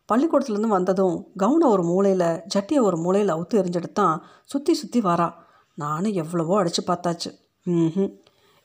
[0.09, 5.27] பள்ளிக்கூடத்துலேருந்து வந்ததும் கவுனை ஒரு மூலையில் ஜட்டியை ஒரு மூலையில் அவுத்து எறிஞ்செடுத்தான் சுற்றி சுற்றி வரா.
[5.77, 7.29] நானும் எவ்வளவோ அடித்து பார்த்தாச்சு.
[7.65, 8.11] ம்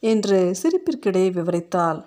[0.02, 2.00] என்று சிரிப்பிற்கிடையே விவரித்தாள்.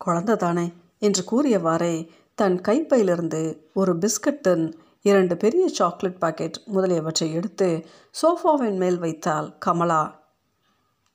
[0.00, 0.66] குழந்தை தானே
[0.98, 1.94] என்று கூறியவாறே
[2.38, 4.64] தன் கைப்பையிலிருந்து ஒரு பிஸ்கட்டின்
[5.04, 7.86] இரண்டு பெரிய சாக்லேட் பாக்கெட் முதலியவற்றை எடுத்து
[8.22, 10.20] சோஃபாவின் மேல் வைத்தாள் கமலா.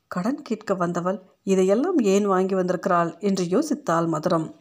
[0.08, 3.18] கடன் கேட்க வந்தவள் இதையெல்லாம் ஏன் வாங்கி வந்திருக்கிறாள்?
[3.20, 4.54] என்று யோசித்தாள் மதுரம்.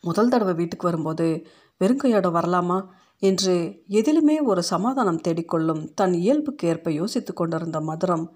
[0.00, 1.46] முதல் தடவை வீட்டுக்கு வரும்போது
[1.80, 2.86] வெறுங்கையோட வரலாமா?
[3.18, 8.28] என்று எதிலுமே ஒரு சமாதானம் தேடிக்கொள்ளும் தன் இயல்புக்கு ஏற்ப யோசித்து கொண்டிருந்த மதுரம்.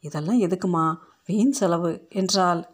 [0.00, 0.94] இதெல்லாம் எதுக்குமா?
[1.26, 2.68] வீண் செலவு என்றால்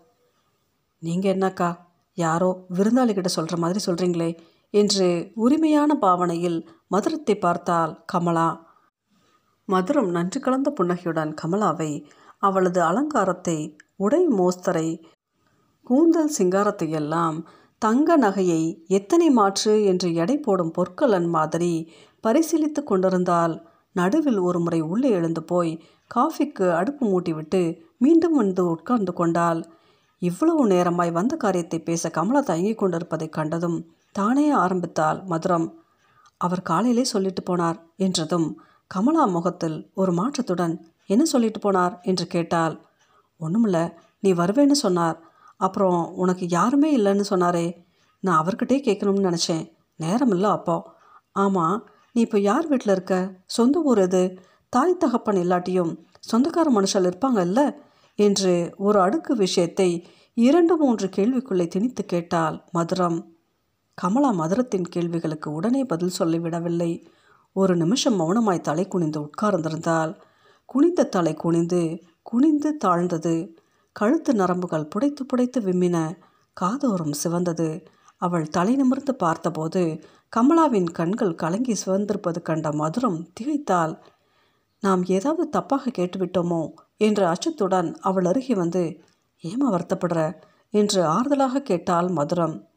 [0.99, 1.79] நீங்கள் என்னக்கா?
[2.15, 4.39] யாரோ விருந்தாளிகிட்ட சொல்கிற மாதிரி சொல்கிறீங்களே
[4.75, 6.59] என்று உரிமையான பாவனையில்
[6.91, 8.49] மதுரத்தை பார்த்தாள் கமலா.
[9.69, 11.91] மதுரம் நன்றி கலந்த புன்னகையுடன் கமலாவை
[12.39, 13.59] அவளது அலங்காரத்தை
[13.97, 14.89] உடை மோஸ்தரை
[15.87, 17.37] கூந்தல் சிங்காரத்தை எல்லாம்
[17.83, 21.73] தங்க நகையை எத்தனை மாற்று என்று எடை போடும் பொற்கலன் மாதிரி
[22.25, 23.55] பரிசீலித்து கொண்டிருந்தால்
[23.97, 25.73] நடுவில் ஒரு முறை உள்ளே எழுந்து போய்
[26.11, 27.63] காஃபிக்கு அடுப்பு மூட்டிவிட்டு
[27.99, 29.61] மீண்டும் வந்து உட்கார்ந்து கொண்டாள்.
[30.23, 33.79] இவ்வளவு நேரமாய் வந்த காரியத்தை பேச கமலா தயங்கிக் கொண்டிருப்பதைக் கண்டதும்
[34.13, 35.73] தானே ஆரம்பித்தாள் மதுரம்.
[36.37, 42.81] அவர் காலையிலே சொல்லிட்டு போனார் என்றதும் கமலா முகத்தில் ஒரு மாற்றத்துடன் என்ன சொல்லிட்டு போனார் என்று கேட்டாள்.
[43.41, 45.21] ஒன்றுமில்ல நீ வருவேன்னு சொன்னார்.
[45.57, 47.85] அப்புறம் உனக்கு யாருமே இல்லைன்னு சொன்னாரே.
[48.21, 49.73] நான் அவர்கிட்டே கேட்கணும்னு நினச்சேன்.
[49.97, 50.95] நேரம் இல்லை அப்போ.
[51.33, 53.35] ஆமாம் நீ இப்போ யார் வீட்டில் இருக்க?
[53.47, 54.39] சொந்த ஊர் எது?
[54.69, 55.97] தாய் தகப்பன் இல்லாட்டியும்
[56.33, 57.75] சொந்தக்கார மனுஷால் இருப்பாங்கல்ல
[58.15, 63.32] என்று ஒரு அடுக்கு விஷயத்தை இரண்டு மூன்று கேள்விக்குள்ளே திணித்து கேட்டாள் மதுரம்.
[64.03, 67.07] கமலா மதுரத்தின் கேள்விகளுக்கு உடனே பதில் சொல்லிவிடவில்லை.
[67.53, 70.17] ஒரு நிமிஷம் மௌனமாய் தலை குனிந்து உட்கார்ந்திருந்தாள்.
[70.65, 73.57] குனிந்த தலை குனிந்து குனிந்து தாழ்ந்தது.
[73.93, 76.17] கழுத்து நரம்புகள் புடைத்து புடைத்து விம்மின.
[76.53, 77.87] காதோறும் சிவந்தது.
[78.17, 80.05] அவள் தலை நிமிர்ந்து பார்த்தபோது
[80.37, 83.99] கமலாவின் கண்கள் கலங்கி சிவந்திருப்பது கண்ட மதுரம் திகைத்தாள்.
[84.81, 86.69] நாம் ஏதாவது தப்பாக கேட்டுவிட்டோமோ?
[86.97, 89.01] என்ற அச்சத்துடன் அவள் அருகே வந்து
[89.43, 90.35] ஏமா வருத்தப்படுற?
[90.71, 92.71] என்று ஆறுதலாக கேட்டாள் மதுரம்.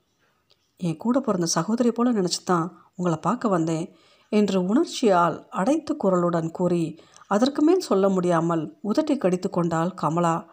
[0.77, 3.95] என் கூட பிறந்த சகோதரி போல நினச்சி தான் உங்களை பார்க்க வந்தேன்
[4.29, 10.45] என்று உணர்ச்சியால் அடைத்து குரலுடன் கூறி அதற்கு மேல் சொல்ல முடியாமல் உதட்டை கடித்து கொண்டாள் கமலா.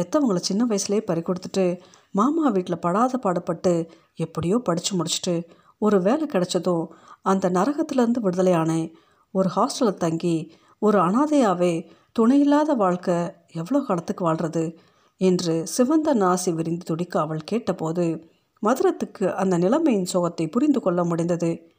[0.00, 1.80] பெத்தவங்களை சின்ன வயசுலேயே பறி கொடுத்துட்டு
[2.10, 5.44] மாமா வீட்டில் படாத பாடுபட்டு எப்படியோ படித்து முடிச்சுட்டு
[5.78, 6.86] ஒரு வேலை கிடைச்சதும்
[7.22, 8.92] அந்த நரகத்திலேருந்து விடுதலையானேன்
[9.32, 13.14] ஒரு ஹாஸ்டலில் தங்கி ஒரு அனாதையாகவே துணையில்லாத வாழ்க்கை
[13.52, 14.78] எவ்வளோ காலத்துக்கு வாழ்கிறது
[15.16, 18.26] என்று சிவந்த நாசி விரிந்து துடிக்க அவள் கேட்டபோது
[18.62, 21.72] மதுரத்துக்கு அந்த நிலைமையின் சோகத்தை புரிந்து கொள்ள முடிந்தது.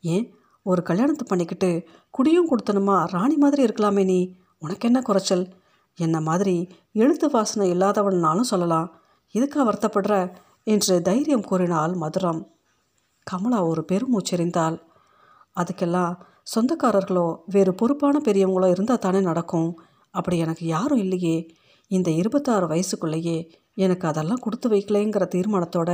[0.00, 0.34] ஏன்?
[0.62, 3.04] ஒரு கல்யாணத்தை பண்ணிக்கிட்டு குடியும் கொடுத்தனுமா?
[3.10, 4.36] ராணி மாதிரி இருக்கலாமே நீ.
[4.58, 5.54] உனக்கு என்ன குறைச்சல்?
[5.94, 9.00] என்ன மாதிரி எழுத்து வாசனை இல்லாதவன்னாலும் சொல்லலாம்.
[9.34, 10.34] இதுக்கா வருத்தப்படுற?
[10.64, 12.46] என்று தைரியம் கூறினாள் மதுரம்.
[13.22, 14.80] கமலா ஒரு பெருமூச்செறிந்தாள்.
[15.56, 16.16] அதுக்கெல்லாம்
[16.54, 19.80] சொந்தக்காரர்களோ வேறு பொறுப்பான பெரியவங்களோ இருந்தால் தானே நடக்கும்.
[20.10, 21.54] அப்படி எனக்கு யாரும் இல்லையே.
[21.86, 25.90] இந்த இருபத்தாறு வயசுக்குள்ளேயே எனக்கு அதெல்லாம் கொடுத்து வைக்கலைங்கிற தீர்மானத்தோட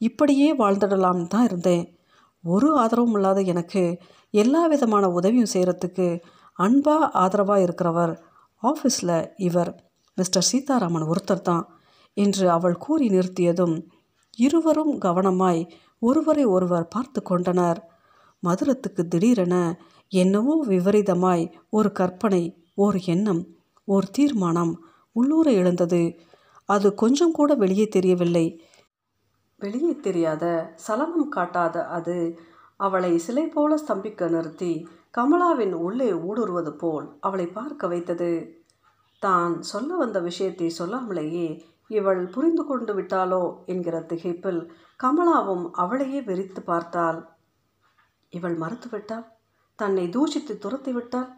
[0.00, 1.84] இப்படியே வாழ்ந்துடலாம்னு தான் இருந்தேன்.
[2.44, 3.82] ஒரு ஆதரவும் இல்லாத எனக்கு
[4.34, 6.06] எல்லா விதமான உதவியும் செய்கிறதுக்கு
[6.58, 8.12] அன்பாக ஆதரவாக இருக்கிறவர்
[8.62, 9.70] ஆஃபீஸில் இவர்
[10.18, 11.64] மிஸ்டர் சீதாராமன் ஒருத்தர் தான்
[12.16, 13.76] என்று அவள் கூறி நிறுத்தியதும்
[14.38, 15.60] இருவரும் கவனமாய்
[16.02, 17.78] ஒருவரை ஒருவர் பார்த்து கொண்டனர்.
[18.42, 19.54] மதுரத்துக்கு திடீரென
[20.12, 22.42] என்னவோ விபரீதமாய் ஒரு கற்பனை
[22.84, 23.42] ஒரு எண்ணம்
[23.88, 24.72] ஒரு தீர்மானம்
[25.16, 26.02] உள்ளூரை எழுந்தது.
[26.68, 28.46] அது கொஞ்சம் கூட வெளியே தெரியவில்லை.
[29.60, 30.44] வெளியே தெரியாத
[30.86, 32.16] சலனம் காட்டாத அது
[32.80, 34.72] அவளை சிலை போல ஸ்தம்பிக்க நிறுத்தி
[35.16, 38.30] கமலாவின் உள்ளே ஊடுருவது போல் அவளை பார்க்க வைத்தது.
[39.22, 41.48] தான் சொல்ல வந்த விஷயத்தை சொல்லாமலேயே
[41.90, 43.42] இவள் புரிந்து கொண்டு விட்டாளோ?
[43.72, 44.60] என்கிற திகைப்பில்
[45.00, 47.18] கமலாவும் அவளையே வெறித்து பார்த்தாள்.
[48.32, 49.26] இவள் மறுத்துவிட்டாள்?
[49.78, 51.28] தன்னை தூஷித்து துரத்தி விட்டாள்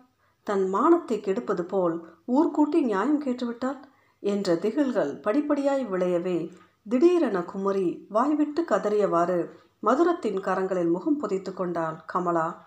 [0.46, 1.96] தன் மானத்தை கெடுப்பது போல்
[2.36, 3.80] ஊர்கூட்டி நியாயம் கேட்டுவிட்டாள்?
[4.22, 6.52] என்ற திகில்கள் படிப்படியாய் விளையவே
[6.88, 9.50] திடீரென குமரி வாய்விட்டு கதறியவாறு
[9.82, 12.66] மதுரத்தின் கரங்களில் முகம் புதைத்து கொண்டாள் கமலா.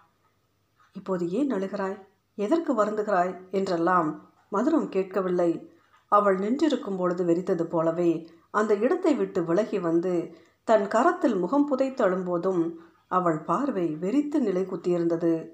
[0.93, 1.99] இப்போது ஏன் அழுகிறாய்?
[2.35, 5.69] எதற்கு வருந்துகிறாய் என்றெல்லாம் மதுரம் கேட்கவில்லை.
[6.07, 12.73] அவள் நின்றிருக்கும் பொழுது வெறித்தது போலவே அந்த இடத்தை விட்டு விலகி வந்து தன் கரத்தில் முகம் புதைத்து அழும்போதும்
[13.07, 15.49] அவள் பார்வை வெறித்து நிலை குத்தியிருந்தது.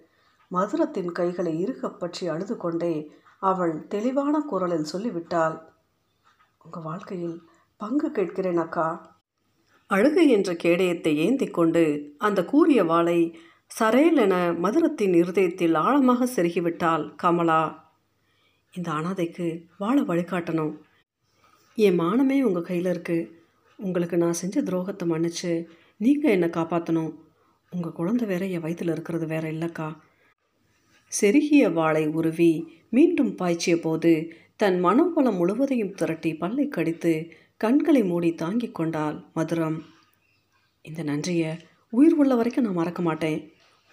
[0.48, 5.70] மதுரத்தின் கைகளை இறுகப் பற்றி அழுது கொண்டே அவள் தெளிவான குரலில் சொல்லிவிட்டாள்.
[6.70, 7.38] உங்கள் வாழ்க்கையில்
[7.80, 8.88] பங்கு கேட்கிறேன் அக்கா
[9.90, 11.82] அழுகை என்ற கேடயத்தை ஏந்தி கொண்டு
[12.18, 13.16] அந்த கூறிய வாளை
[13.72, 17.62] சரேல் என மதுரத்தின் இருதயத்தில் ஆழமாக செருகிவிட்டாள் கமலா.
[18.74, 20.74] இந்த அனாதைக்கு வாழ வழிகாட்டணும்.
[21.78, 23.30] என் மானமே உங்கள் கையில் இருக்குது
[23.80, 25.54] உங்களுக்கு நான் செஞ்ச துரோகத்தை மன்னிச்சு
[25.98, 27.12] நீங்கள் என்னை காப்பாற்றணும்
[27.72, 29.90] உங்கள் குழந்தை வேற என் வயிற்றில் இருக்கிறது வேற இல்லைக்கா.
[31.12, 32.54] செருகிய வாளை உருவி
[32.90, 34.14] மீண்டும் பாய்ச்சிய போது
[34.60, 37.12] தன் மனம் வளம் முழுவதையும் திரட்டி பல்லை கடித்து
[37.58, 39.78] கண்களை மூடி தாங்கிக் கொண்டாள் மதுரம்.
[40.82, 41.52] இந்த நன்றியை
[41.90, 43.40] உயிர் உள்ள வரைக்கும் நான் மறக்க மாட்டேன்.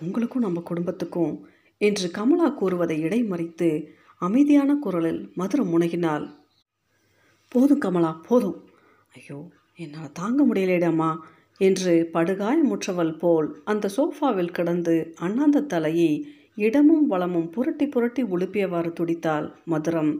[0.00, 1.46] உங்களுக்கும் நம்ம குடும்பத்துக்கும்
[1.80, 3.70] என்று கமலா கூறுவதை இடைமறித்து
[4.22, 6.26] அமைதியான குரலில் மதுரம் முனகினாள்.
[7.48, 8.58] போதும் கமலா போதும்.
[9.14, 9.40] ஐயோ
[9.74, 11.10] என்னால் தாங்க முடியலேடாமா
[11.60, 16.12] என்று படுகாயமுற்றவள் போல் அந்த சோஃபாவில் கிடந்து அண்ணாந்த தலையை
[16.54, 20.14] இடமும் வளமும் புரட்டி புரட்டி உழுப்பியவாறு துடித்தாள் மதுரம்.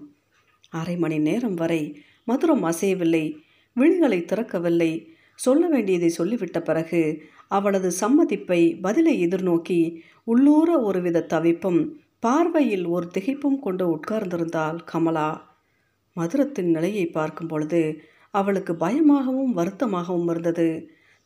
[0.72, 1.82] அரை மணி நேரம் வரை
[2.28, 3.24] மதுரம் அசையவில்லை
[3.76, 4.92] விழிகளை திறக்கவில்லை.
[5.38, 7.00] சொல்ல வேண்டியதை சொல்லிவிட்ட பிறகு
[7.48, 9.80] அவளது சம்மதிப்பை பதிலை எதிர்நோக்கி
[10.24, 11.80] உள்ளூர ஒருவித தவிப்பும்
[12.18, 15.30] பார்வையில் ஒரு திகைப்பும் கொண்டு உட்கார்ந்திருந்தாள் கமலா.
[16.16, 17.82] மதுரத்தின் நிலையை பார்க்கும் பொழுது
[18.34, 20.68] அவளுக்கு பயமாகவும் வருத்தமாகவும் இருந்தது.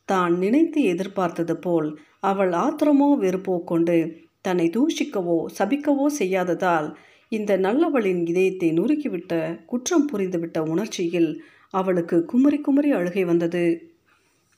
[0.09, 1.88] தான் நினைத்து எதிர்பார்த்தது போல்
[2.20, 3.96] அவள் ஆத்திரமோ வெறுப்போ கொண்டு
[4.42, 6.88] தன்னை தூஷிக்கவோ சபிக்கவோ செய்யாததால்
[7.33, 9.33] இந்த நல்லவளின் இதயத்தை நுறுக்கிவிட்ட
[9.64, 11.31] குற்றம் புரிந்துவிட்ட உணர்ச்சியில்
[11.71, 13.64] அவளுக்கு குமரி குமரி அழுகை வந்தது.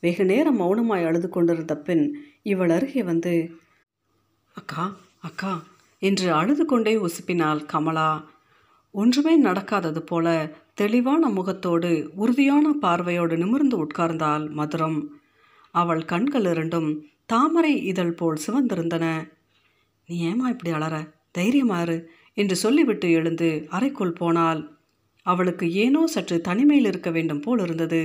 [0.03, 2.05] வெகு நேரம் மௌனமாய் அழுது கொண்டிருந்த பின்
[2.43, 3.35] இவள் அருகே வந்து
[4.57, 4.85] அக்கா
[5.21, 5.53] அக்கா
[6.03, 8.11] என்று அழுது கொண்டே உசுப்பினாள் கமலா.
[8.95, 10.27] ஒன்றுமே நடக்காதது போல
[10.75, 14.99] தெளிவான முகத்தோடு உறுதியான பார்வையோடு நிமிர்ந்து உட்கார்ந்தாள் மதுரம்.
[15.75, 16.91] அவள் கண்கள் இரண்டும்
[17.27, 19.07] தாமரை இதழ் போல் சிவந்திருந்தன.
[20.09, 20.95] நீ ஏமா இப்படி அலற?
[21.39, 21.97] தைரியமாறு
[22.37, 24.61] என்று சொல்லிவிட்டு எழுந்து அறைக்குள் போனாள்.
[25.27, 28.03] அவளுக்கு ஏனோ சற்று தனிமையில் இருக்க வேண்டும் போல் இருந்தது.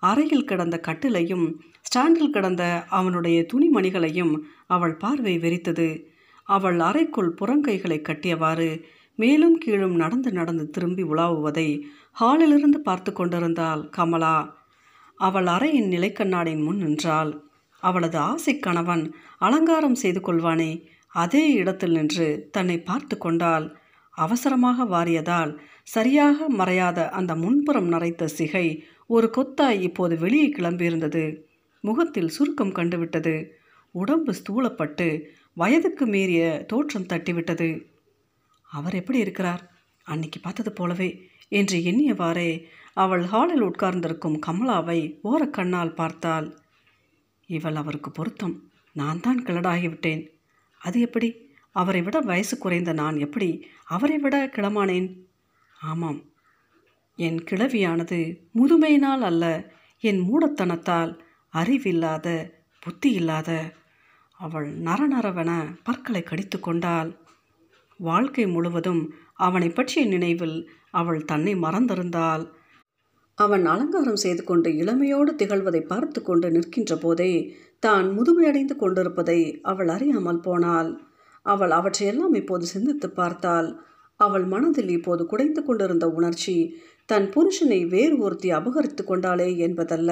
[0.00, 1.46] அறையில் கிடந்த கட்டிலையும்
[1.80, 4.34] ஸ்டாண்டில் கிடந்த அவனுடைய துணிமணிகளையும்
[4.66, 5.88] அவள் பார்வை வெறித்தது.
[6.46, 8.70] அவள் அறைக்குள் புறங்கைகளை கட்டியவாறு
[9.18, 11.68] மேலும் கீழும் நடந்து நடந்து திரும்பி உலாவுவதை
[12.12, 14.36] ஹாலிலிருந்து பார்த்து கொண்டிருந்தாள் கமலா.
[15.18, 17.32] அவள் அறையின் நிலைக்கண்ணாடின் முன் நின்றாள்.
[17.82, 19.04] அவளது ஆசை கணவன்
[19.38, 20.70] அலங்காரம் செய்து கொள்வானே
[21.14, 23.66] அதே இடத்தில் நின்று தன்னை பார்த்து கொண்டாள்
[24.14, 28.66] அவசரமாக வாரியதால் சரியாக மறையாத அந்த முன்புறம் நரைத்த சிகை
[29.06, 31.24] ஒரு கொத்தாய் இப்போது வெளியே கிளம்பியிருந்தது.
[31.80, 33.34] முகத்தில் சுருக்கம் கண்டுவிட்டது.
[33.90, 35.08] உடம்பு ஸ்தூலப்பட்டு
[35.52, 37.68] வயதுக்கு மீறிய தோற்றம் தட்டிவிட்டது.
[38.70, 39.62] அவர் எப்படி இருக்கிறார்?
[40.06, 41.10] அன்னைக்கு பார்த்தது போலவே
[41.48, 42.50] என்று எண்ணியவாறே
[42.94, 46.48] அவள் ஹாலில் உட்கார்ந்திருக்கும் கமலாவை ஓரக்கண்ணால் பார்த்தாள்.
[47.46, 48.56] இவள் அவருக்கு பொருத்தம்.
[48.92, 50.22] நான் தான் கிளடாகிவிட்டேன்.
[50.84, 51.28] அது எப்படி?
[51.76, 53.48] அவரை விட வயசு குறைந்த நான் எப்படி
[53.84, 55.08] அவரை விட கிளமானேன்
[55.80, 56.20] ஆமாம்.
[57.18, 58.18] என் கிழவியானது
[58.54, 59.44] முதுமையினால் அல்ல
[60.04, 61.12] என் மூடத்தனத்தால்
[61.54, 62.28] அறிவில்லாத
[62.82, 63.50] புத்தி இல்லாத
[64.40, 65.50] அவள் நரநரவென
[65.82, 67.10] பற்களை கடித்து கொண்டாள்.
[68.00, 69.02] வாழ்க்கை முழுவதும்
[69.38, 70.58] அவனை பற்றிய நினைவில்
[70.90, 72.44] அவள் தன்னை மறந்திருந்தாள்.
[73.38, 77.32] அவன் அலங்காரம் செய்து கொண்டு இளமையோடு திகழ்வதை பார்த்து கொண்டு நிற்கின்ற போதே
[77.84, 80.90] தான் முதுமையடைந்து கொண்டிருப்பதை அவள் அறியாமல் போனாள்.
[81.46, 83.68] அவள் அவற்றையெல்லாம் இப்போது சிந்தித்து பார்த்தாள்.
[84.20, 86.56] அவள் மனதில் இப்போது குடைந்து கொண்டிருந்த உணர்ச்சி
[87.08, 90.10] தன் புருஷனை வேறு ஒருத்தி அபகரித்து கொண்டாளே என்பதல்ல.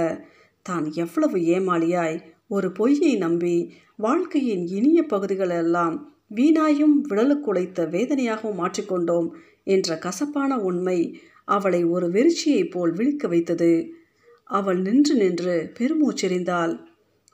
[0.66, 2.16] தான் எவ்வளவு ஏமாளியாய்.
[2.48, 3.56] ஒரு பொய்யை நம்பி
[3.96, 5.96] வாழ்க்கையின் இனிய பகுதிகளெல்லாம்
[6.36, 9.28] வீணாயும் விழலுக்குலைத்த வேதனையாகவும் மாற்றிக்கொண்டோம்
[9.66, 10.98] என்ற கசப்பான உண்மை
[11.48, 13.72] அவளை ஒரு வெறிச்சியைப் போல் விழிக்க வைத்தது.
[14.50, 16.72] அவள் நின்று நின்று பெருமூச்செறிந்தாள்.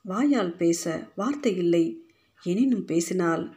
[0.08, 2.06] வாயால் பேச வார்த்தை இல்லை.
[2.42, 3.56] எனினும் பேசினால்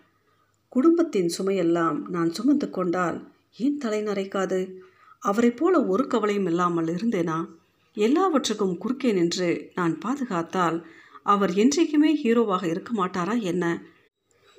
[0.70, 4.74] குடும்பத்தின் சுமையெல்லாம் நான் சுமந்து கொண்டால் ஏன் தலை நரைக்காது?
[5.20, 7.46] அவரைப் போல ஒரு கவலையும் இல்லாமல் இருந்தேனா?
[7.94, 10.84] எல்லாவற்றுக்கும் குறுக்கே நின்று நான் பாதுகாத்தால்
[11.24, 13.84] அவர் என்றைக்குமே ஹீரோவாக இருக்க மாட்டாரா என்ன?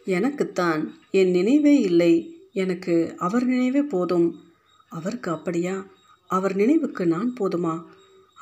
[0.04, 2.36] எனக்குத்தான் என் நினைவே இல்லை.
[2.52, 4.40] எனக்கு அவர் நினைவே போதும்.
[4.88, 5.86] அவருக்கு அப்படியா?
[6.28, 7.84] அவர் நினைவுக்கு நான் போதுமா?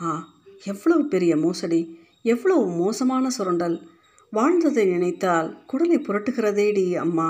[0.03, 0.29] ஆ
[0.65, 2.00] எவ்வளவு பெரிய மோசடி.
[2.23, 3.89] எவ்வளவு மோசமான சுரண்டல்.
[4.31, 7.29] வாழ்ந்ததை நினைத்தால் குடலை புரட்டுகிறதேடி அம்மா.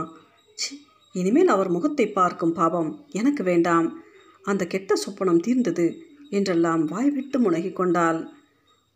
[0.55, 4.03] சி இனிமேல் அவர் முகத்தை பார்க்கும் பாவம் எனக்கு வேண்டாம்.
[4.42, 8.29] அந்த கெட்ட சொப்பனம் தீர்ந்தது என்றெல்லாம் வாய்விட்டு முனகி கொண்டாள்.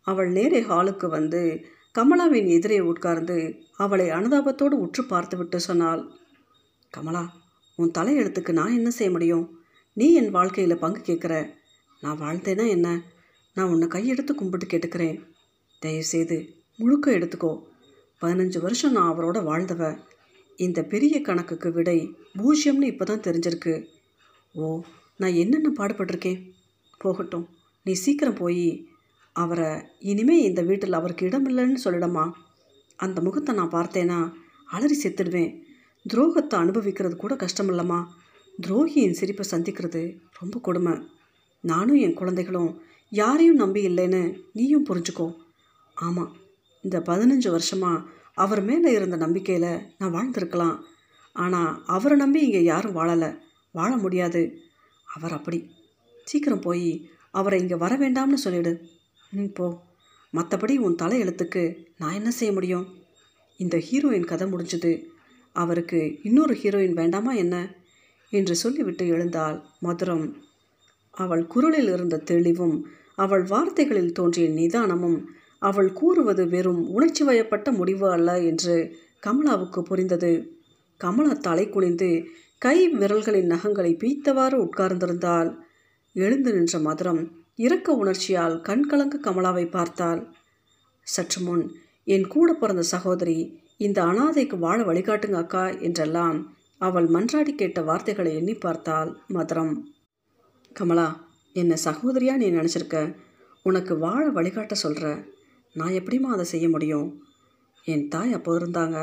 [0.00, 1.64] அவள் நேரே ஹாலுக்கு வந்து
[1.98, 6.02] கமலாவின் எதிரே உட்கார்ந்து அவளை அனுதாபத்தோடு உற்று பார்த்துவிட்டு சொன்னாள்.
[6.90, 7.30] கமலா
[7.76, 9.58] உன் தலையெழுத்துக்கு நான் என்ன செய்ய முடியும்?
[9.92, 11.50] நீ என் வாழ்க்கையில் பங்கு கேட்குற.
[12.00, 13.00] நான் வாழ்ந்தேன்னா என்ன?
[13.54, 15.32] நான் உன்னை கையெடுத்து கும்பிட்டு கேட்டுக்கிறேன்.
[15.78, 17.62] தயவுசெய்து முழுக்க எடுத்துக்கோ.
[18.20, 19.98] பதினஞ்சு வருஷம் நான் அவரோட வாழ்ந்தவ.
[20.56, 23.86] இந்த பெரிய கணக்குக்கு விடை பூஜ்யம்னு இப்போ தான் தெரிஞ்சிருக்கு.
[24.54, 24.80] ஓ
[25.16, 26.50] நான் என்னென்ன பாடுபட்டிருக்கேன்?
[26.98, 27.48] போகட்டும்
[27.84, 28.86] நீ சீக்கிரம் போய்
[29.32, 32.32] அவரை இனிமே இந்த வீட்டில் அவருக்கு இடமில்லைன்னு சொல்லிடமா.
[32.96, 34.32] அந்த முகத்தை நான் பார்த்தேன்னா
[34.64, 35.62] அலறி செத்துடுவேன்.
[36.14, 38.06] துரோகத்தை அனுபவிக்கிறது கூட கஷ்டமில்லம்மா.
[38.62, 40.94] துரோகியின் சிரிப்பை சந்திக்கிறது ரொம்ப கொடுமை.
[41.60, 45.26] நானும் என் குழந்தைகளும் யாரையும் நம்பி இல்லைன்னு நீயும் புரிஞ்சுக்கோ.
[45.94, 46.36] ஆமாம்
[46.82, 48.02] இந்த பதினஞ்சு வருஷமாக
[48.34, 50.78] அவர் மேலே இருந்த நம்பிக்கையில் நான் வாழ்ந்திருக்கலாம்.
[51.32, 53.28] ஆனால் அவரை நம்பி இங்கே யாரும் வாழலை.
[53.72, 54.58] வாழ முடியாது.
[55.14, 55.70] அவர் அப்படி.
[56.24, 58.82] சீக்கிரம் போய் அவரை இங்கே வர வேண்டாம்னு சொல்லிடு.
[59.30, 59.82] ம் போ.
[60.32, 62.86] மற்றபடி உன் தலையெழுத்துக்கு நான் என்ன செய்ய முடியும்?
[63.56, 65.04] இந்த ஹீரோயின் கதை முடிஞ்சது.
[65.52, 67.74] அவருக்கு இன்னொரு ஹீரோயின் வேண்டாமா என்ன?
[68.30, 70.32] என்று சொல்லிவிட்டு எழுந்தாள் மதுரம்.
[71.10, 75.24] அவள் குரலில் இருந்த தெளிவும் அவள் வார்த்தைகளில் தோன்றிய நிதானமும்
[75.64, 78.76] அவள் கூறுவது வெறும் உணர்ச்சி வயப்பட்ட முடிவு அல்ல என்று
[79.22, 80.32] கமலாவுக்கு புரிந்தது.
[81.00, 82.10] கமலா தலை குனிந்து
[82.58, 85.50] கை விரல்களின் நகங்களை பீத்தவாறு உட்கார்ந்திருந்தாள்.
[86.16, 87.22] எழுந்து நின்ற மதுரம்
[87.56, 90.20] இரக்க உணர்ச்சியால் கண்கலங்க கமலாவை பார்த்தாள்.
[91.06, 91.64] சற்று முன்
[92.06, 93.38] என் கூட பிறந்த சகோதரி
[93.76, 96.38] இந்த அனாதைக்கு வாழ வழிகாட்டுங்க அக்கா என்றெல்லாம்
[96.80, 99.74] அவள் மன்றாடி கேட்ட வார்த்தைகளை எண்ணி பார்த்தாள் மதுரம்.
[100.72, 101.08] கமலா
[101.56, 102.98] என்னை சகோதரியாக நீ நினச்சிருக்க?
[103.66, 105.06] உனக்கு வாழ வழிகாட்ட சொல்கிற
[105.74, 107.06] நான் எப்படிம்மா அதை செய்ய முடியும்?
[107.86, 108.98] என் தாய் அப்போ இருந்தாங்க.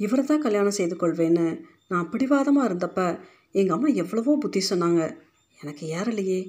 [0.00, 1.46] இவரை தான் கல்யாணம் செய்து கொள்வேன்னு
[1.88, 3.00] நான் பிடிவாதமாக இருந்தப்ப
[3.52, 5.02] எங்கள் அம்மா எவ்வளவோ புத்தி சொன்னாங்க.
[5.60, 6.40] எனக்கு ஏறலையே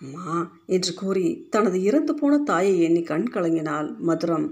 [0.00, 0.28] அம்மா
[0.66, 4.46] என்று கூறி தனது இறந்து போன தாயை எண்ணி கண் கலங்கினாள் மதுரம்.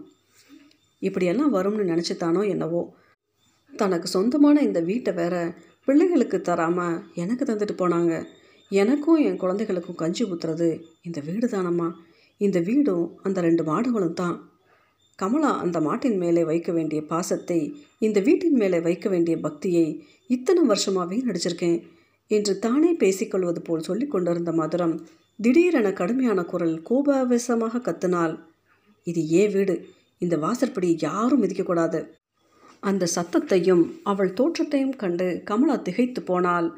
[1.02, 2.82] இப்படியெல்லாம் வரும்னு நினச்சித்தானோ என்னவோ.
[3.72, 5.34] தனக்கு சொந்தமான இந்த வீட்டை வேற
[5.84, 8.12] பிள்ளைகளுக்கு தராமல் எனக்கு தந்துட்டு போனாங்க.
[8.70, 10.68] எனக்கும் என் குழந்தைகளுக்கும் கஞ்சி ஊத்துறது
[11.02, 11.88] இந்த வீடு தானம்மா
[12.46, 14.36] இந்த வீடும் அந்த ரெண்டு மாடுகளும் தான்.
[15.18, 17.58] கமலா அந்த மாட்டின் மேலே வைக்க வேண்டிய பாசத்தை
[17.98, 19.86] இந்த வீட்டின் மேலே வைக்க வேண்டிய பக்தியை
[20.26, 21.78] இத்தனை வருஷமாகவே நடிச்சிருக்கேன்
[22.30, 24.94] என்று தானே பேசிக்கொள்வது போல் சொல்லி கொண்டிருந்த மதுரம்
[25.38, 28.34] திடீரென கடுமையான குரல் கோபாவேசமாக கத்தினாள்.
[29.06, 29.74] இது ஏன் வீடு?
[30.22, 32.00] இந்த வாசற்படி யாரும் மிதிக்கக்கூடாது.
[32.82, 36.68] அந்த சத்தத்தையும் அவள் தோற்றத்தையும் கண்டு கமலா திகைத்து போனாள்.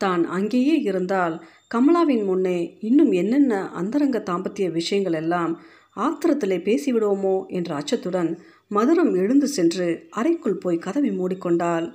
[0.00, 1.34] தான் அங்கேயே இருந்தால்
[1.70, 5.52] கமலாவின் முன்னே இன்னும் என்னென்ன அந்தரங்க தாம்பத்திய விஷயங்கள் எல்லாம்
[5.96, 8.30] ஆத்திரத்திலே பேசிவிடுவோமோ என்ற அச்சத்துடன்
[8.74, 11.86] மதுரம் எழுந்து சென்று அறைக்குள் போய் கதவை மூடிக்கொண்டாள்.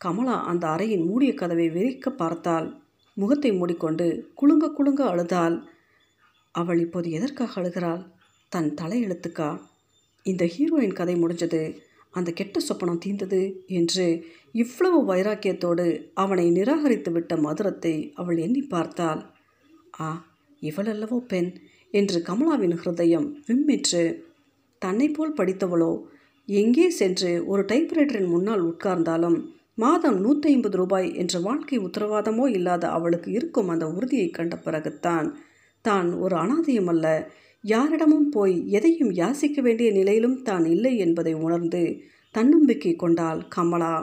[0.00, 2.66] கமலா அந்த அறையின் மூடிய கதவை விரிக்க பார்த்தாள்.
[3.14, 5.56] முகத்தை மூடிக்கொண்டு குலுங்க குலுங்க அழுதாள்.
[6.54, 8.02] அவள் இப்போது எதற்காக அழுகிறாள்?
[8.52, 9.50] தன் தலையெழுத்துக்கா?
[10.22, 11.62] இந்த ஹீரோயின் கதை முடிஞ்சது.
[12.16, 13.40] அந்த கெட்ட சொப்பனம் தீர்ந்தது
[13.78, 14.06] என்று
[14.54, 19.22] இவ்வளவு வைராக்கியத்தோடு அவனை நிராகரித்து விட்ட மதுரத்தை அவள் எண்ணி பார்த்தாள்.
[20.00, 20.10] ஆ
[20.62, 21.50] இவளல்லவோ பெண்
[21.94, 24.04] என்று கமலாவின் ஹிருதயம் விம்மிற்று.
[24.82, 25.92] தன்னை போல் படித்தவளோ
[26.48, 29.38] எங்கே சென்று ஒரு டைப்ரைட்டரின் முன்னால் உட்கார்ந்தாலும்
[29.74, 35.26] மாதம் நூற்றி ஐம்பது ரூபாய் என்ற வாழ்க்கை உத்தரவாதமோ இல்லாத அவளுக்கு இருக்கும் அந்த உறுதியை கண்ட பிறகுத்தான்
[35.84, 37.06] தான் ஒரு அனாதையும் அல்ல
[37.66, 41.80] யாரிடமும் போய் எதையும் யாசிக்க வேண்டிய நிலையிலும் தான் இல்லை என்பதை உணர்ந்து
[42.34, 43.94] தன்னம்பிக்கை கொண்டாள் கமலா.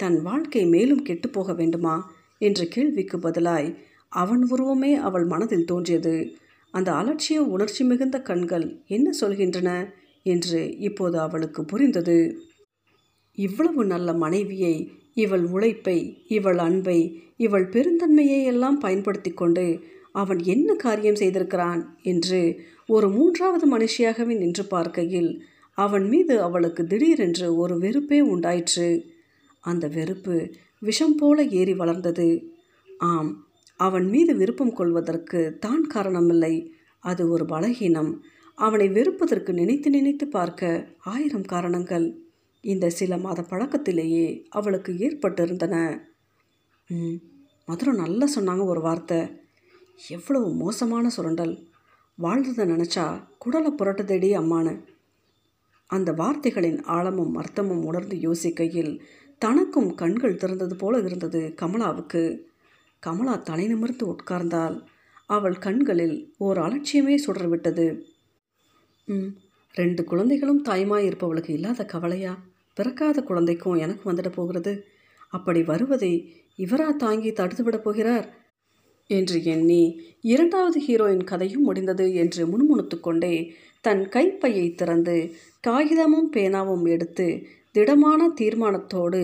[0.00, 1.94] தன் வாழ்க்கை மேலும் கெட்டுப்போக வேண்டுமா?
[2.38, 3.68] என்ற கேள்விக்கு பதிலாய்
[4.12, 6.14] அவன் உருவமே அவள் மனதில் தோன்றியது.
[6.74, 9.70] அந்த அலட்சிய உணர்ச்சி மிகுந்த கண்கள் என்ன சொல்கின்றன?
[10.26, 12.18] என்று இப்போது அவளுக்கு புரிந்தது.
[13.38, 14.74] இவ்வளவு நல்ல மனைவியை
[15.14, 16.98] இவள் உழைப்பை இவள் அன்பை
[17.36, 19.64] இவள் பெருந்தன்மையை எல்லாம் பயன்படுத்தி கொண்டு
[20.12, 25.42] அவன் என்ன காரியம் செய்திருக்கிறான் என்று ஒரு மூன்றாவது மனுஷியாகவே நின்று பார்க்கையில்
[25.74, 28.88] அவன் மீது அவளுக்கு திடீரென்று ஒரு வெறுப்பே உண்டாயிற்று.
[29.60, 32.54] அந்த வெறுப்பு விஷம் போல ஏறி வளர்ந்தது.
[32.98, 33.46] ஆம்
[33.76, 36.72] அவன் மீது விருப்பம் கொள்வதற்கு தான் காரணமில்லை.
[36.98, 38.18] அது ஒரு பலகீனம்.
[38.54, 42.06] அவனை வெறுப்பதற்கு நினைத்து நினைத்து பார்க்க ஆயிரம் காரணங்கள்.
[42.60, 46.02] இந்த சில மாத பழக்கத்திலேயே அவளுக்கு ஏற்பட்டிருந்தன.
[46.86, 47.16] ம்
[47.68, 49.39] மதுரம் நல்லா சொன்னாங்க ஒரு வார்த்தை.
[50.08, 51.66] எவ்வளவு மோசமான சுரண்டல்.
[52.14, 54.84] வாழ்ந்ததை நினச்சா குடலை புரட்டுதேடி அம்மானு.
[55.86, 59.00] அந்த வார்த்தைகளின் ஆழமும் அர்த்தமும் உணர்ந்து யோசிக்கையில்
[59.38, 62.38] தனக்கும் கண்கள் திறந்தது போல இருந்தது கமலாவுக்கு.
[62.98, 64.86] கமலா தலை நிமிர்ந்து உட்கார்ந்தால்
[65.26, 68.00] அவள் கண்களில் ஓர் அலட்சியமே சுடர்விட்டது.
[69.04, 69.28] ம்
[69.72, 72.38] ரெண்டு குழந்தைகளும் தாய்மாய் இருப்பவளுக்கு இல்லாத கவலையா?
[72.74, 74.84] பிறக்காத குழந்தைக்கும் எனக்கு வந்துட போகிறது.
[75.28, 78.39] அப்படி வருவதை இவரா தாங்கி தடுத்து விட போகிறார்.
[79.10, 79.82] என்று எண்ணி
[80.24, 83.34] இரண்டாவது ஹீரோயின் கதையும் முடிந்தது என்று முணுமுணுத்து கொண்டே
[83.84, 85.16] தன் கைப்பையை திறந்து
[85.66, 87.28] காகிதமும் பேனாவும் எடுத்து
[87.72, 89.22] திடமான தீர்மானத்தோடு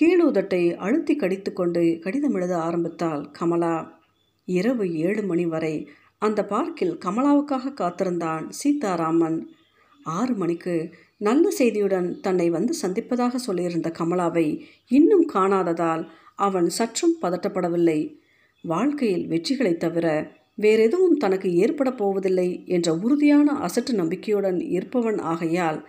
[0.00, 3.76] கீழூதட்டை அழுத்தி கடித்து கொண்டு கடிதம் எழுத ஆரம்பித்தாள் கமலா.
[4.48, 5.74] இரவு ஏழு மணி வரை
[6.18, 9.38] அந்த பார்க்கில் கமலாவுக்காக காத்திருந்தான் சீதாராமன்.
[10.16, 10.74] ஆறு மணிக்கு
[11.18, 14.46] நல்ல செய்தியுடன் தன்னை வந்து சந்திப்பதாக சொல்லியிருந்த கமலாவை
[14.90, 16.04] இன்னும் காணாததால்
[16.38, 18.00] அவன் சற்றும் பதட்டப்படவில்லை.
[18.66, 20.06] வாழ்க்கையில் வெற்றிகளைத் தவிர
[20.54, 25.88] வேறெதுவும் தனக்கு ஏற்பட போவதில்லை என்ற உறுதியான அசட்டு நம்பிக்கையுடன் இருப்பவன் ஆகையால்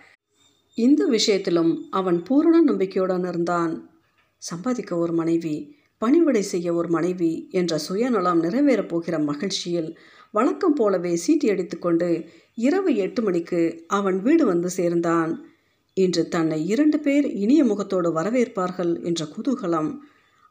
[0.74, 3.90] இந்த விஷயத்திலும் அவன் பூரண நம்பிக்கையுடன் இருந்தான்.
[4.36, 9.98] சம்பாதிக்க ஒரு மனைவி பணிவிடை செய்ய ஒரு மனைவி என்ற சுயநலம் நிறைவேறப் போகிற மகிழ்ச்சியில்
[10.30, 12.24] வழக்கம் போலவே சீட்டி அடித்துக்கொண்டு
[12.54, 15.46] இரவு எட்டு மணிக்கு அவன் வீடு வந்து சேர்ந்தான்.
[15.94, 19.94] இன்று தன்னை இரண்டு பேர் இனிய முகத்தோடு வரவேற்பார்கள் என்ற குதூகலம்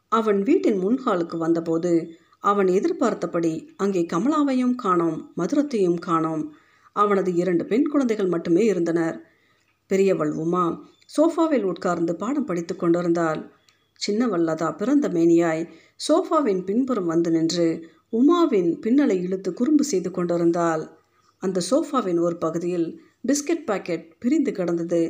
[0.08, 1.92] அவன் வீட்டின் முன்ஹாலுக்கு வந்தபோது
[2.38, 6.44] அவன் எதிர்பார்த்தபடி அங்கே கமலாவையும் காணோம் மதுரத்தையும் காணோம்.
[6.92, 9.16] அவனது இரண்டு பெண் குழந்தைகள் மட்டுமே இருந்தனர்.
[9.86, 10.64] பெரியவள் உமா
[11.16, 13.40] சோஃபாவில் உட்கார்ந்து பாடம் படித்து கொண்டிருந்தாள்.
[14.00, 15.62] சின்னவள் லதா பிறந்த மேனியாய்
[16.08, 17.68] சோஃபாவின் பின்புறம் வந்து நின்று
[18.12, 20.82] உமாவின் பின்னலை இழுத்து குறும்பு செய்து கொண்டிருந்தாள்.
[21.38, 22.88] அந்த சோஃபாவின் ஒரு பகுதியில்
[23.26, 25.00] பிஸ்கட் பாக்கெட் பிரிந்து கிடந்தது.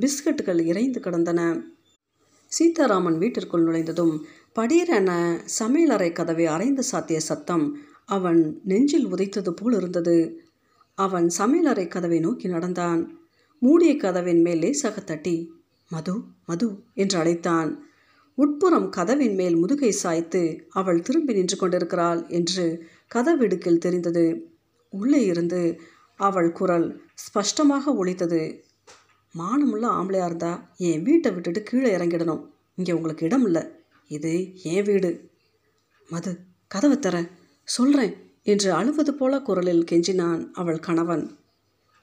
[0.00, 1.40] பிஸ்கட்டுகள் இறைந்து கிடந்தன.
[2.52, 4.14] சீதாராமன் வீட்டிற்குள் நுழைந்ததும்
[4.56, 5.10] படீரென
[5.58, 7.64] சமையலறை கதவை அரைந்து சாத்திய சத்தம்
[8.04, 10.44] அவன் நெஞ்சில் உதைத்தது போல் இருந்தது.
[10.94, 13.20] அவன் சமையலறை கதவை நோக்கி நடந்தான்.
[13.58, 15.36] மூடிய கதவின் மேல் லேசாக தட்டி
[15.90, 17.84] மது மது என்று அழைத்தான்.
[18.34, 22.66] உட்புறம் கதவின் மேல் முதுகை சாய்த்து அவள் திரும்பி நின்று கொண்டிருக்கிறாள் என்று
[23.14, 24.26] கதவிடுக்கில் தெரிந்தது.
[24.92, 25.80] உள்ளே இருந்து
[26.16, 28.42] அவள் குரல் ஸ்பஷ்டமாக ஒழித்தது
[29.34, 32.44] மானமுள்ள ஆம்பளையாக இருந்தா என் வீட்டை விட்டுட்டு கீழே இறங்கிடணும்.
[32.74, 33.75] இங்கே உங்களுக்கு இடம் இல்லை
[34.10, 35.30] இது என் வீடு?
[36.10, 36.38] மது
[36.68, 37.28] கதவை தர
[37.64, 41.38] சொல்கிறேன் என்று அழுவது போல குரலில் கெஞ்சினான் அவள் கணவன்.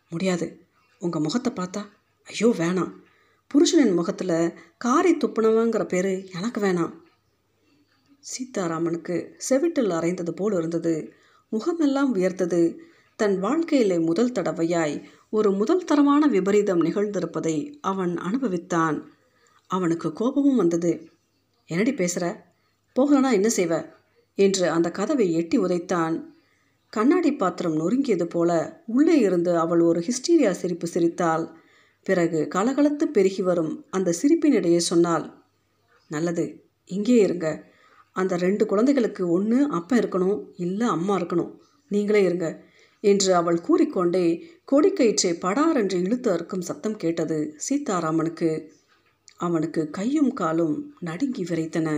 [0.10, 0.68] முடியாது
[1.00, 1.82] உங்கள் முகத்தை பார்த்தா
[2.28, 2.92] ஐயோ வேணாம்.
[3.52, 6.94] புருஷனின் முகத்தில் காரி துப்புனவங்கிற பேர் எனக்கு வேணாம்.
[8.20, 9.16] சீதாராமனுக்கு
[9.50, 11.14] செவிட்டில் அரைந்தது போல் இருந்தது.
[11.50, 12.80] முகமெல்லாம் உயர்த்தது
[13.16, 18.98] தன் வாழ்க்கையிலே முதல் தடவையாய் ஒரு முதல் தரமான விபரீதம் நிகழ்ந்திருப்பதை அவன் அனுபவித்தான்.
[19.68, 21.12] அவனுக்கு கோபமும் வந்தது.
[21.70, 22.26] என்னடி பேசுகிற
[22.96, 23.74] போகலனா என்ன செய்வ?
[24.38, 26.16] என்று அந்த கதவை எட்டி உதைத்தான்.
[26.90, 31.46] கண்ணாடி பாத்திரம் நொறுங்கியது போல உள்ளே இருந்து அவள் ஒரு ஹிஸ்டீரியா சிரிப்பு சிரித்தாள்.
[32.06, 35.26] பிறகு கலகலத்து பெருகி வரும் அந்த சிரிப்பினிடையே சொன்னாள்
[36.12, 36.46] நல்லது
[36.86, 37.48] இங்கே இருங்க.
[38.12, 41.52] அந்த ரெண்டு குழந்தைகளுக்கு ஒன்று அப்பா இருக்கணும் இல்லை அம்மா இருக்கணும்.
[41.92, 42.48] நீங்களே இருங்க
[43.04, 44.26] என்று அவள் கூறிக்கொண்டே
[44.72, 47.38] கொடிக்கயிற்றை படாரென்று இழுத்து அறுக்கும் சத்தம் கேட்டது
[47.70, 48.50] சீதாராமனுக்கு.
[49.46, 51.90] அவனுக்கு கையும் காலும் நடுங்கி விரைத்தன.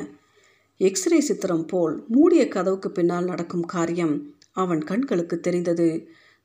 [0.82, 4.16] எக்ஸ்ரே சித்திரம் போல் மூடிய கதவுக்கு பின்னால் நடக்கும் காரியம்
[4.54, 5.89] அவன் கண்களுக்கு தெரிந்தது.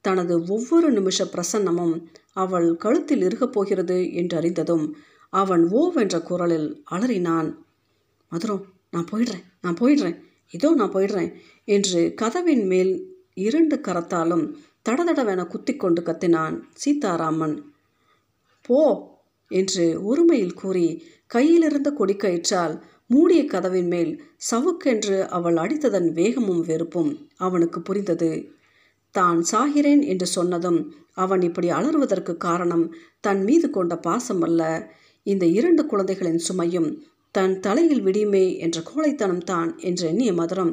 [0.04, 1.94] தனது ஒவ்வொரு நிமிஷ பிரசன்னமும்
[2.32, 4.86] அவள் கழுத்தில் இருக்கப் போகிறது என்று அறிந்ததும்
[5.32, 7.50] அவன் ஓவென்ற குரலில் அலறினான்.
[8.32, 10.18] மதுரம் நான் போயிடுறேன் நான் போயிடுறேன்
[10.54, 11.30] இதோ நான் போயிடுறேன்
[11.64, 12.92] என்று கதவின் மேல்
[13.34, 14.44] இரண்டு கரத்தாலும்
[14.88, 17.56] தடதடவென குத்தி கொண்டு கத்தினான் சீதாராமன்.
[18.66, 18.78] போ
[19.50, 20.86] என்று ஒருமையில் கூறி
[21.26, 22.74] கையிலிருந்த கொடிக்கயிற்றால்
[23.06, 24.12] மூடிய கதவின் மேல்
[24.50, 28.30] சவுக்கென்று அவள் அடித்ததன் வேகமும் வெறுப்பும் அவனுக்கு புரிந்தது.
[29.14, 30.80] தான் சாகிறேன் என்று சொன்னதும்
[31.14, 32.84] அவன் இப்படி அலறுவதற்கு காரணம்
[33.20, 34.62] தன் மீது கொண்ட பாசம் அல்ல.
[35.26, 36.90] இந்த இரண்டு குழந்தைகளின் சுமையும்
[37.34, 40.72] தன் தலையில் விடியுமே என்ற கோழைத்தனம் தான் என்று எண்ணிய மதுரம்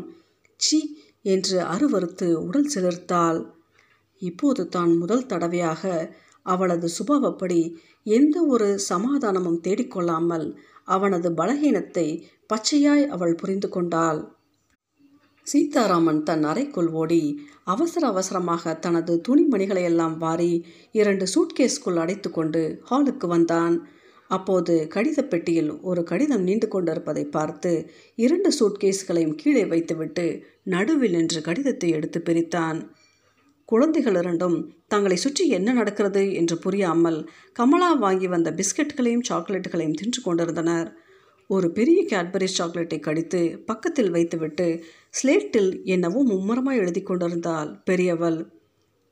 [0.60, 0.80] சி
[1.26, 3.40] என்று அருவறுத்து உடல் சிலிர்த்தாள்.
[4.22, 5.84] இப்போது தான் முதல் தடவையாக
[6.54, 7.62] அவளது சுபாவப்படி
[8.06, 10.48] எந்த ஒரு சமாதானமும் தேடிக்கொள்ளாமல்
[10.88, 12.08] அவனது பலகீனத்தை
[12.54, 14.20] பச்சையாய் அவள் புரிந்து கொண்டாள்.
[15.48, 17.22] சீதாராமன் தன் அறைக்குள் ஓடி
[17.64, 20.52] அவசர அவசரமாக தனது துணிமணிகளையெல்லாம் வாரி
[20.92, 23.76] இரண்டு சூட்கேஸ்க்குள் அடைத்து கொண்டு ஹாலுக்கு வந்தான்.
[24.30, 27.72] அப்போது கடித பெட்டியில் ஒரு கடிதம் நீண்டு கொண்டிருப்பதை பார்த்து
[28.18, 30.26] இரண்டு சூட்கேஸ்களையும் கீழே வைத்துவிட்டு
[30.74, 32.80] நடுவில் நின்று கடிதத்தை எடுத்து பிரித்தான்.
[33.70, 34.58] குழந்தைகள் இரண்டும்
[34.88, 37.18] தங்களை சுற்றி என்ன நடக்கிறது என்று புரியாமல்
[37.56, 40.90] கமலா வாங்கி வந்த பிஸ்கட்களையும் சாக்லேட்டுகளையும் தின்று கொண்டிருந்தனர்.
[41.50, 44.68] ஒரு பெரிய கேட்பரி சாக்லேட்டை கடித்து பக்கத்தில் வைத்துவிட்டு
[45.12, 48.40] ஸ்லேட்டில் என்னவோ மும்மரமாக எழுதி கொண்டிருந்தாள் பெரியவள்.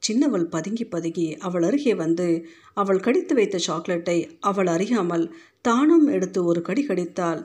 [0.03, 2.27] சின்னவள் பதுங்கி பதுங்கி அவள் அருகே வந்து
[2.73, 5.25] அவள் கடித்து வைத்த சாக்லேட்டை அவள் அறியாமல்
[5.61, 7.41] தானும் எடுத்து ஒரு கடி கடித்தாள்.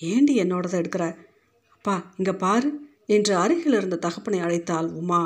[0.00, 1.06] ஏண்டி என்னோடதை எடுக்கிற?
[1.72, 2.70] அப்பா இங்கே பாரு
[3.06, 5.22] என்று அருகில் இருந்த தகப்பனை அழைத்தாள் உமா.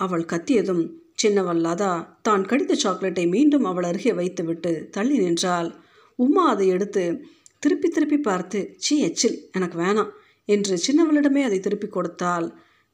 [0.00, 0.82] அவள் கத்தியதும்
[1.14, 1.92] சின்னவள் லதா
[2.22, 5.68] தான் கடித்த சாக்லேட்டை மீண்டும் அவள் அருகே வைத்துவிட்டு தள்ளி நின்றாள்.
[6.18, 7.04] உமா அதை எடுத்து
[7.62, 10.12] திருப்பி திருப்பி பார்த்து சீ எச்சில் எனக்கு வேணாம்
[10.48, 12.46] என்று சின்னவளிடமே அதை திருப்பி கொடுத்தாள்.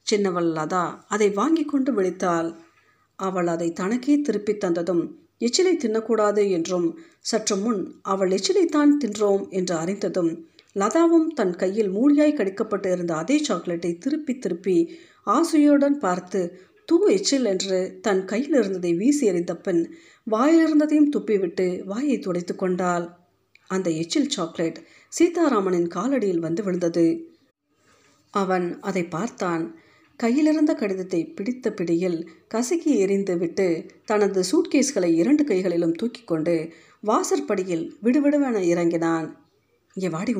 [0.06, 2.50] சின்னவள் லதா அதை வாங்கி கொண்டு விழித்தாள்.
[3.18, 5.04] அவள் அதை தனக்கே திருப்பி தந்ததும்
[5.40, 6.88] எச்சிலை தின்னக்கூடாது என்றும்
[7.20, 10.30] சற்று முன் அவள் எச்சிலைத்தான் தின்றோம் என்று அறிந்ததும்
[10.76, 14.76] லதாவும் தன் கையில் மூடியாய் கடிக்கப்பட்டு இருந்த அதே சாக்லேட்டை திருப்பி திருப்பி
[15.26, 16.40] ஆசையுடன் பார்த்து
[16.86, 19.94] தூ எச்சில் என்று தன் கையில் இருந்ததை வீசி எறிந்த பின்
[20.30, 23.06] வாயிலிருந்ததையும் துப்பிவிட்டு வாயை துடைத்து கொண்டாள்.
[23.66, 24.78] அந்த எச்சில் சாக்லேட்
[25.08, 27.34] சீதாராமனின் காலடியில் வந்து விழுந்தது.
[28.30, 29.78] அவன் அதை பார்த்தான்.
[30.16, 38.60] கையிலிருந்த கடிதத்தை பிடித்த பிடியில் கசக்கி எரிந்து விட்டு தனது சூட்கேஸ்களை இரண்டு கைகளிலும் தூக்கி கொண்டு வாசற்படியில் விடுவிடுவென
[38.60, 39.38] இறங்கினான்.
[39.94, 40.34] இங்கே வாடி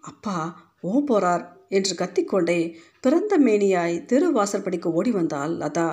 [0.00, 0.36] அப்பா
[0.80, 1.55] ஓ போறார்.
[1.70, 2.60] என்று கத்திக்கொண்டே
[3.00, 5.88] பிறந்த மேனியாய் தெரு வாசற்படிக்கு ஓடி வந்தாள் லதா.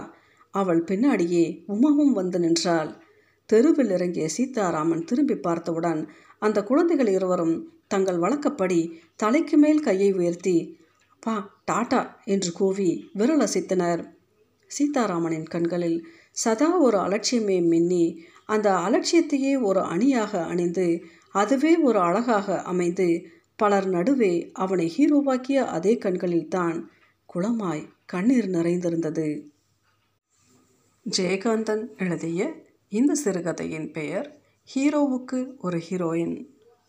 [0.54, 2.92] அவள் பின்னாடியே உமாவும் வந்து நின்றாள்.
[3.50, 6.02] தெருவில் இறங்கிய சீதாராமன் திரும்பி பார்த்தவுடன்
[6.40, 7.56] அந்த குழந்தைகள் இருவரும்
[7.88, 8.80] தங்கள் வழக்கப்படி
[9.16, 10.58] தலைக்கு மேல் கையை உயர்த்தி
[11.10, 11.36] அப்பா
[11.72, 14.02] டாட்டா என்று கூவி விரல் அசைத்தனர்.
[14.72, 16.00] சீதாராமனின் கண்களில்
[16.32, 18.06] சதா ஒரு அலட்சியமே மின்னி
[18.46, 20.88] அந்த அலட்சியத்தையே ஒரு அணியாக அணிந்து
[21.32, 23.08] அதுவே ஒரு அழகாக அமைந்து
[23.56, 26.92] பலர் நடுவே அவனை ஹீரோவாக்கிய அதே கண்களில்தான்
[27.34, 29.52] குளமாய் கண்ணீர் நிறைந்திருந்தது.
[31.18, 32.52] ஜெயகாந்தன் எழுதிய
[32.90, 34.42] இந்த சிறுகதையின் பெயர்
[34.76, 36.53] ஹீரோவுக்கு ஒரு ஹீரோயின்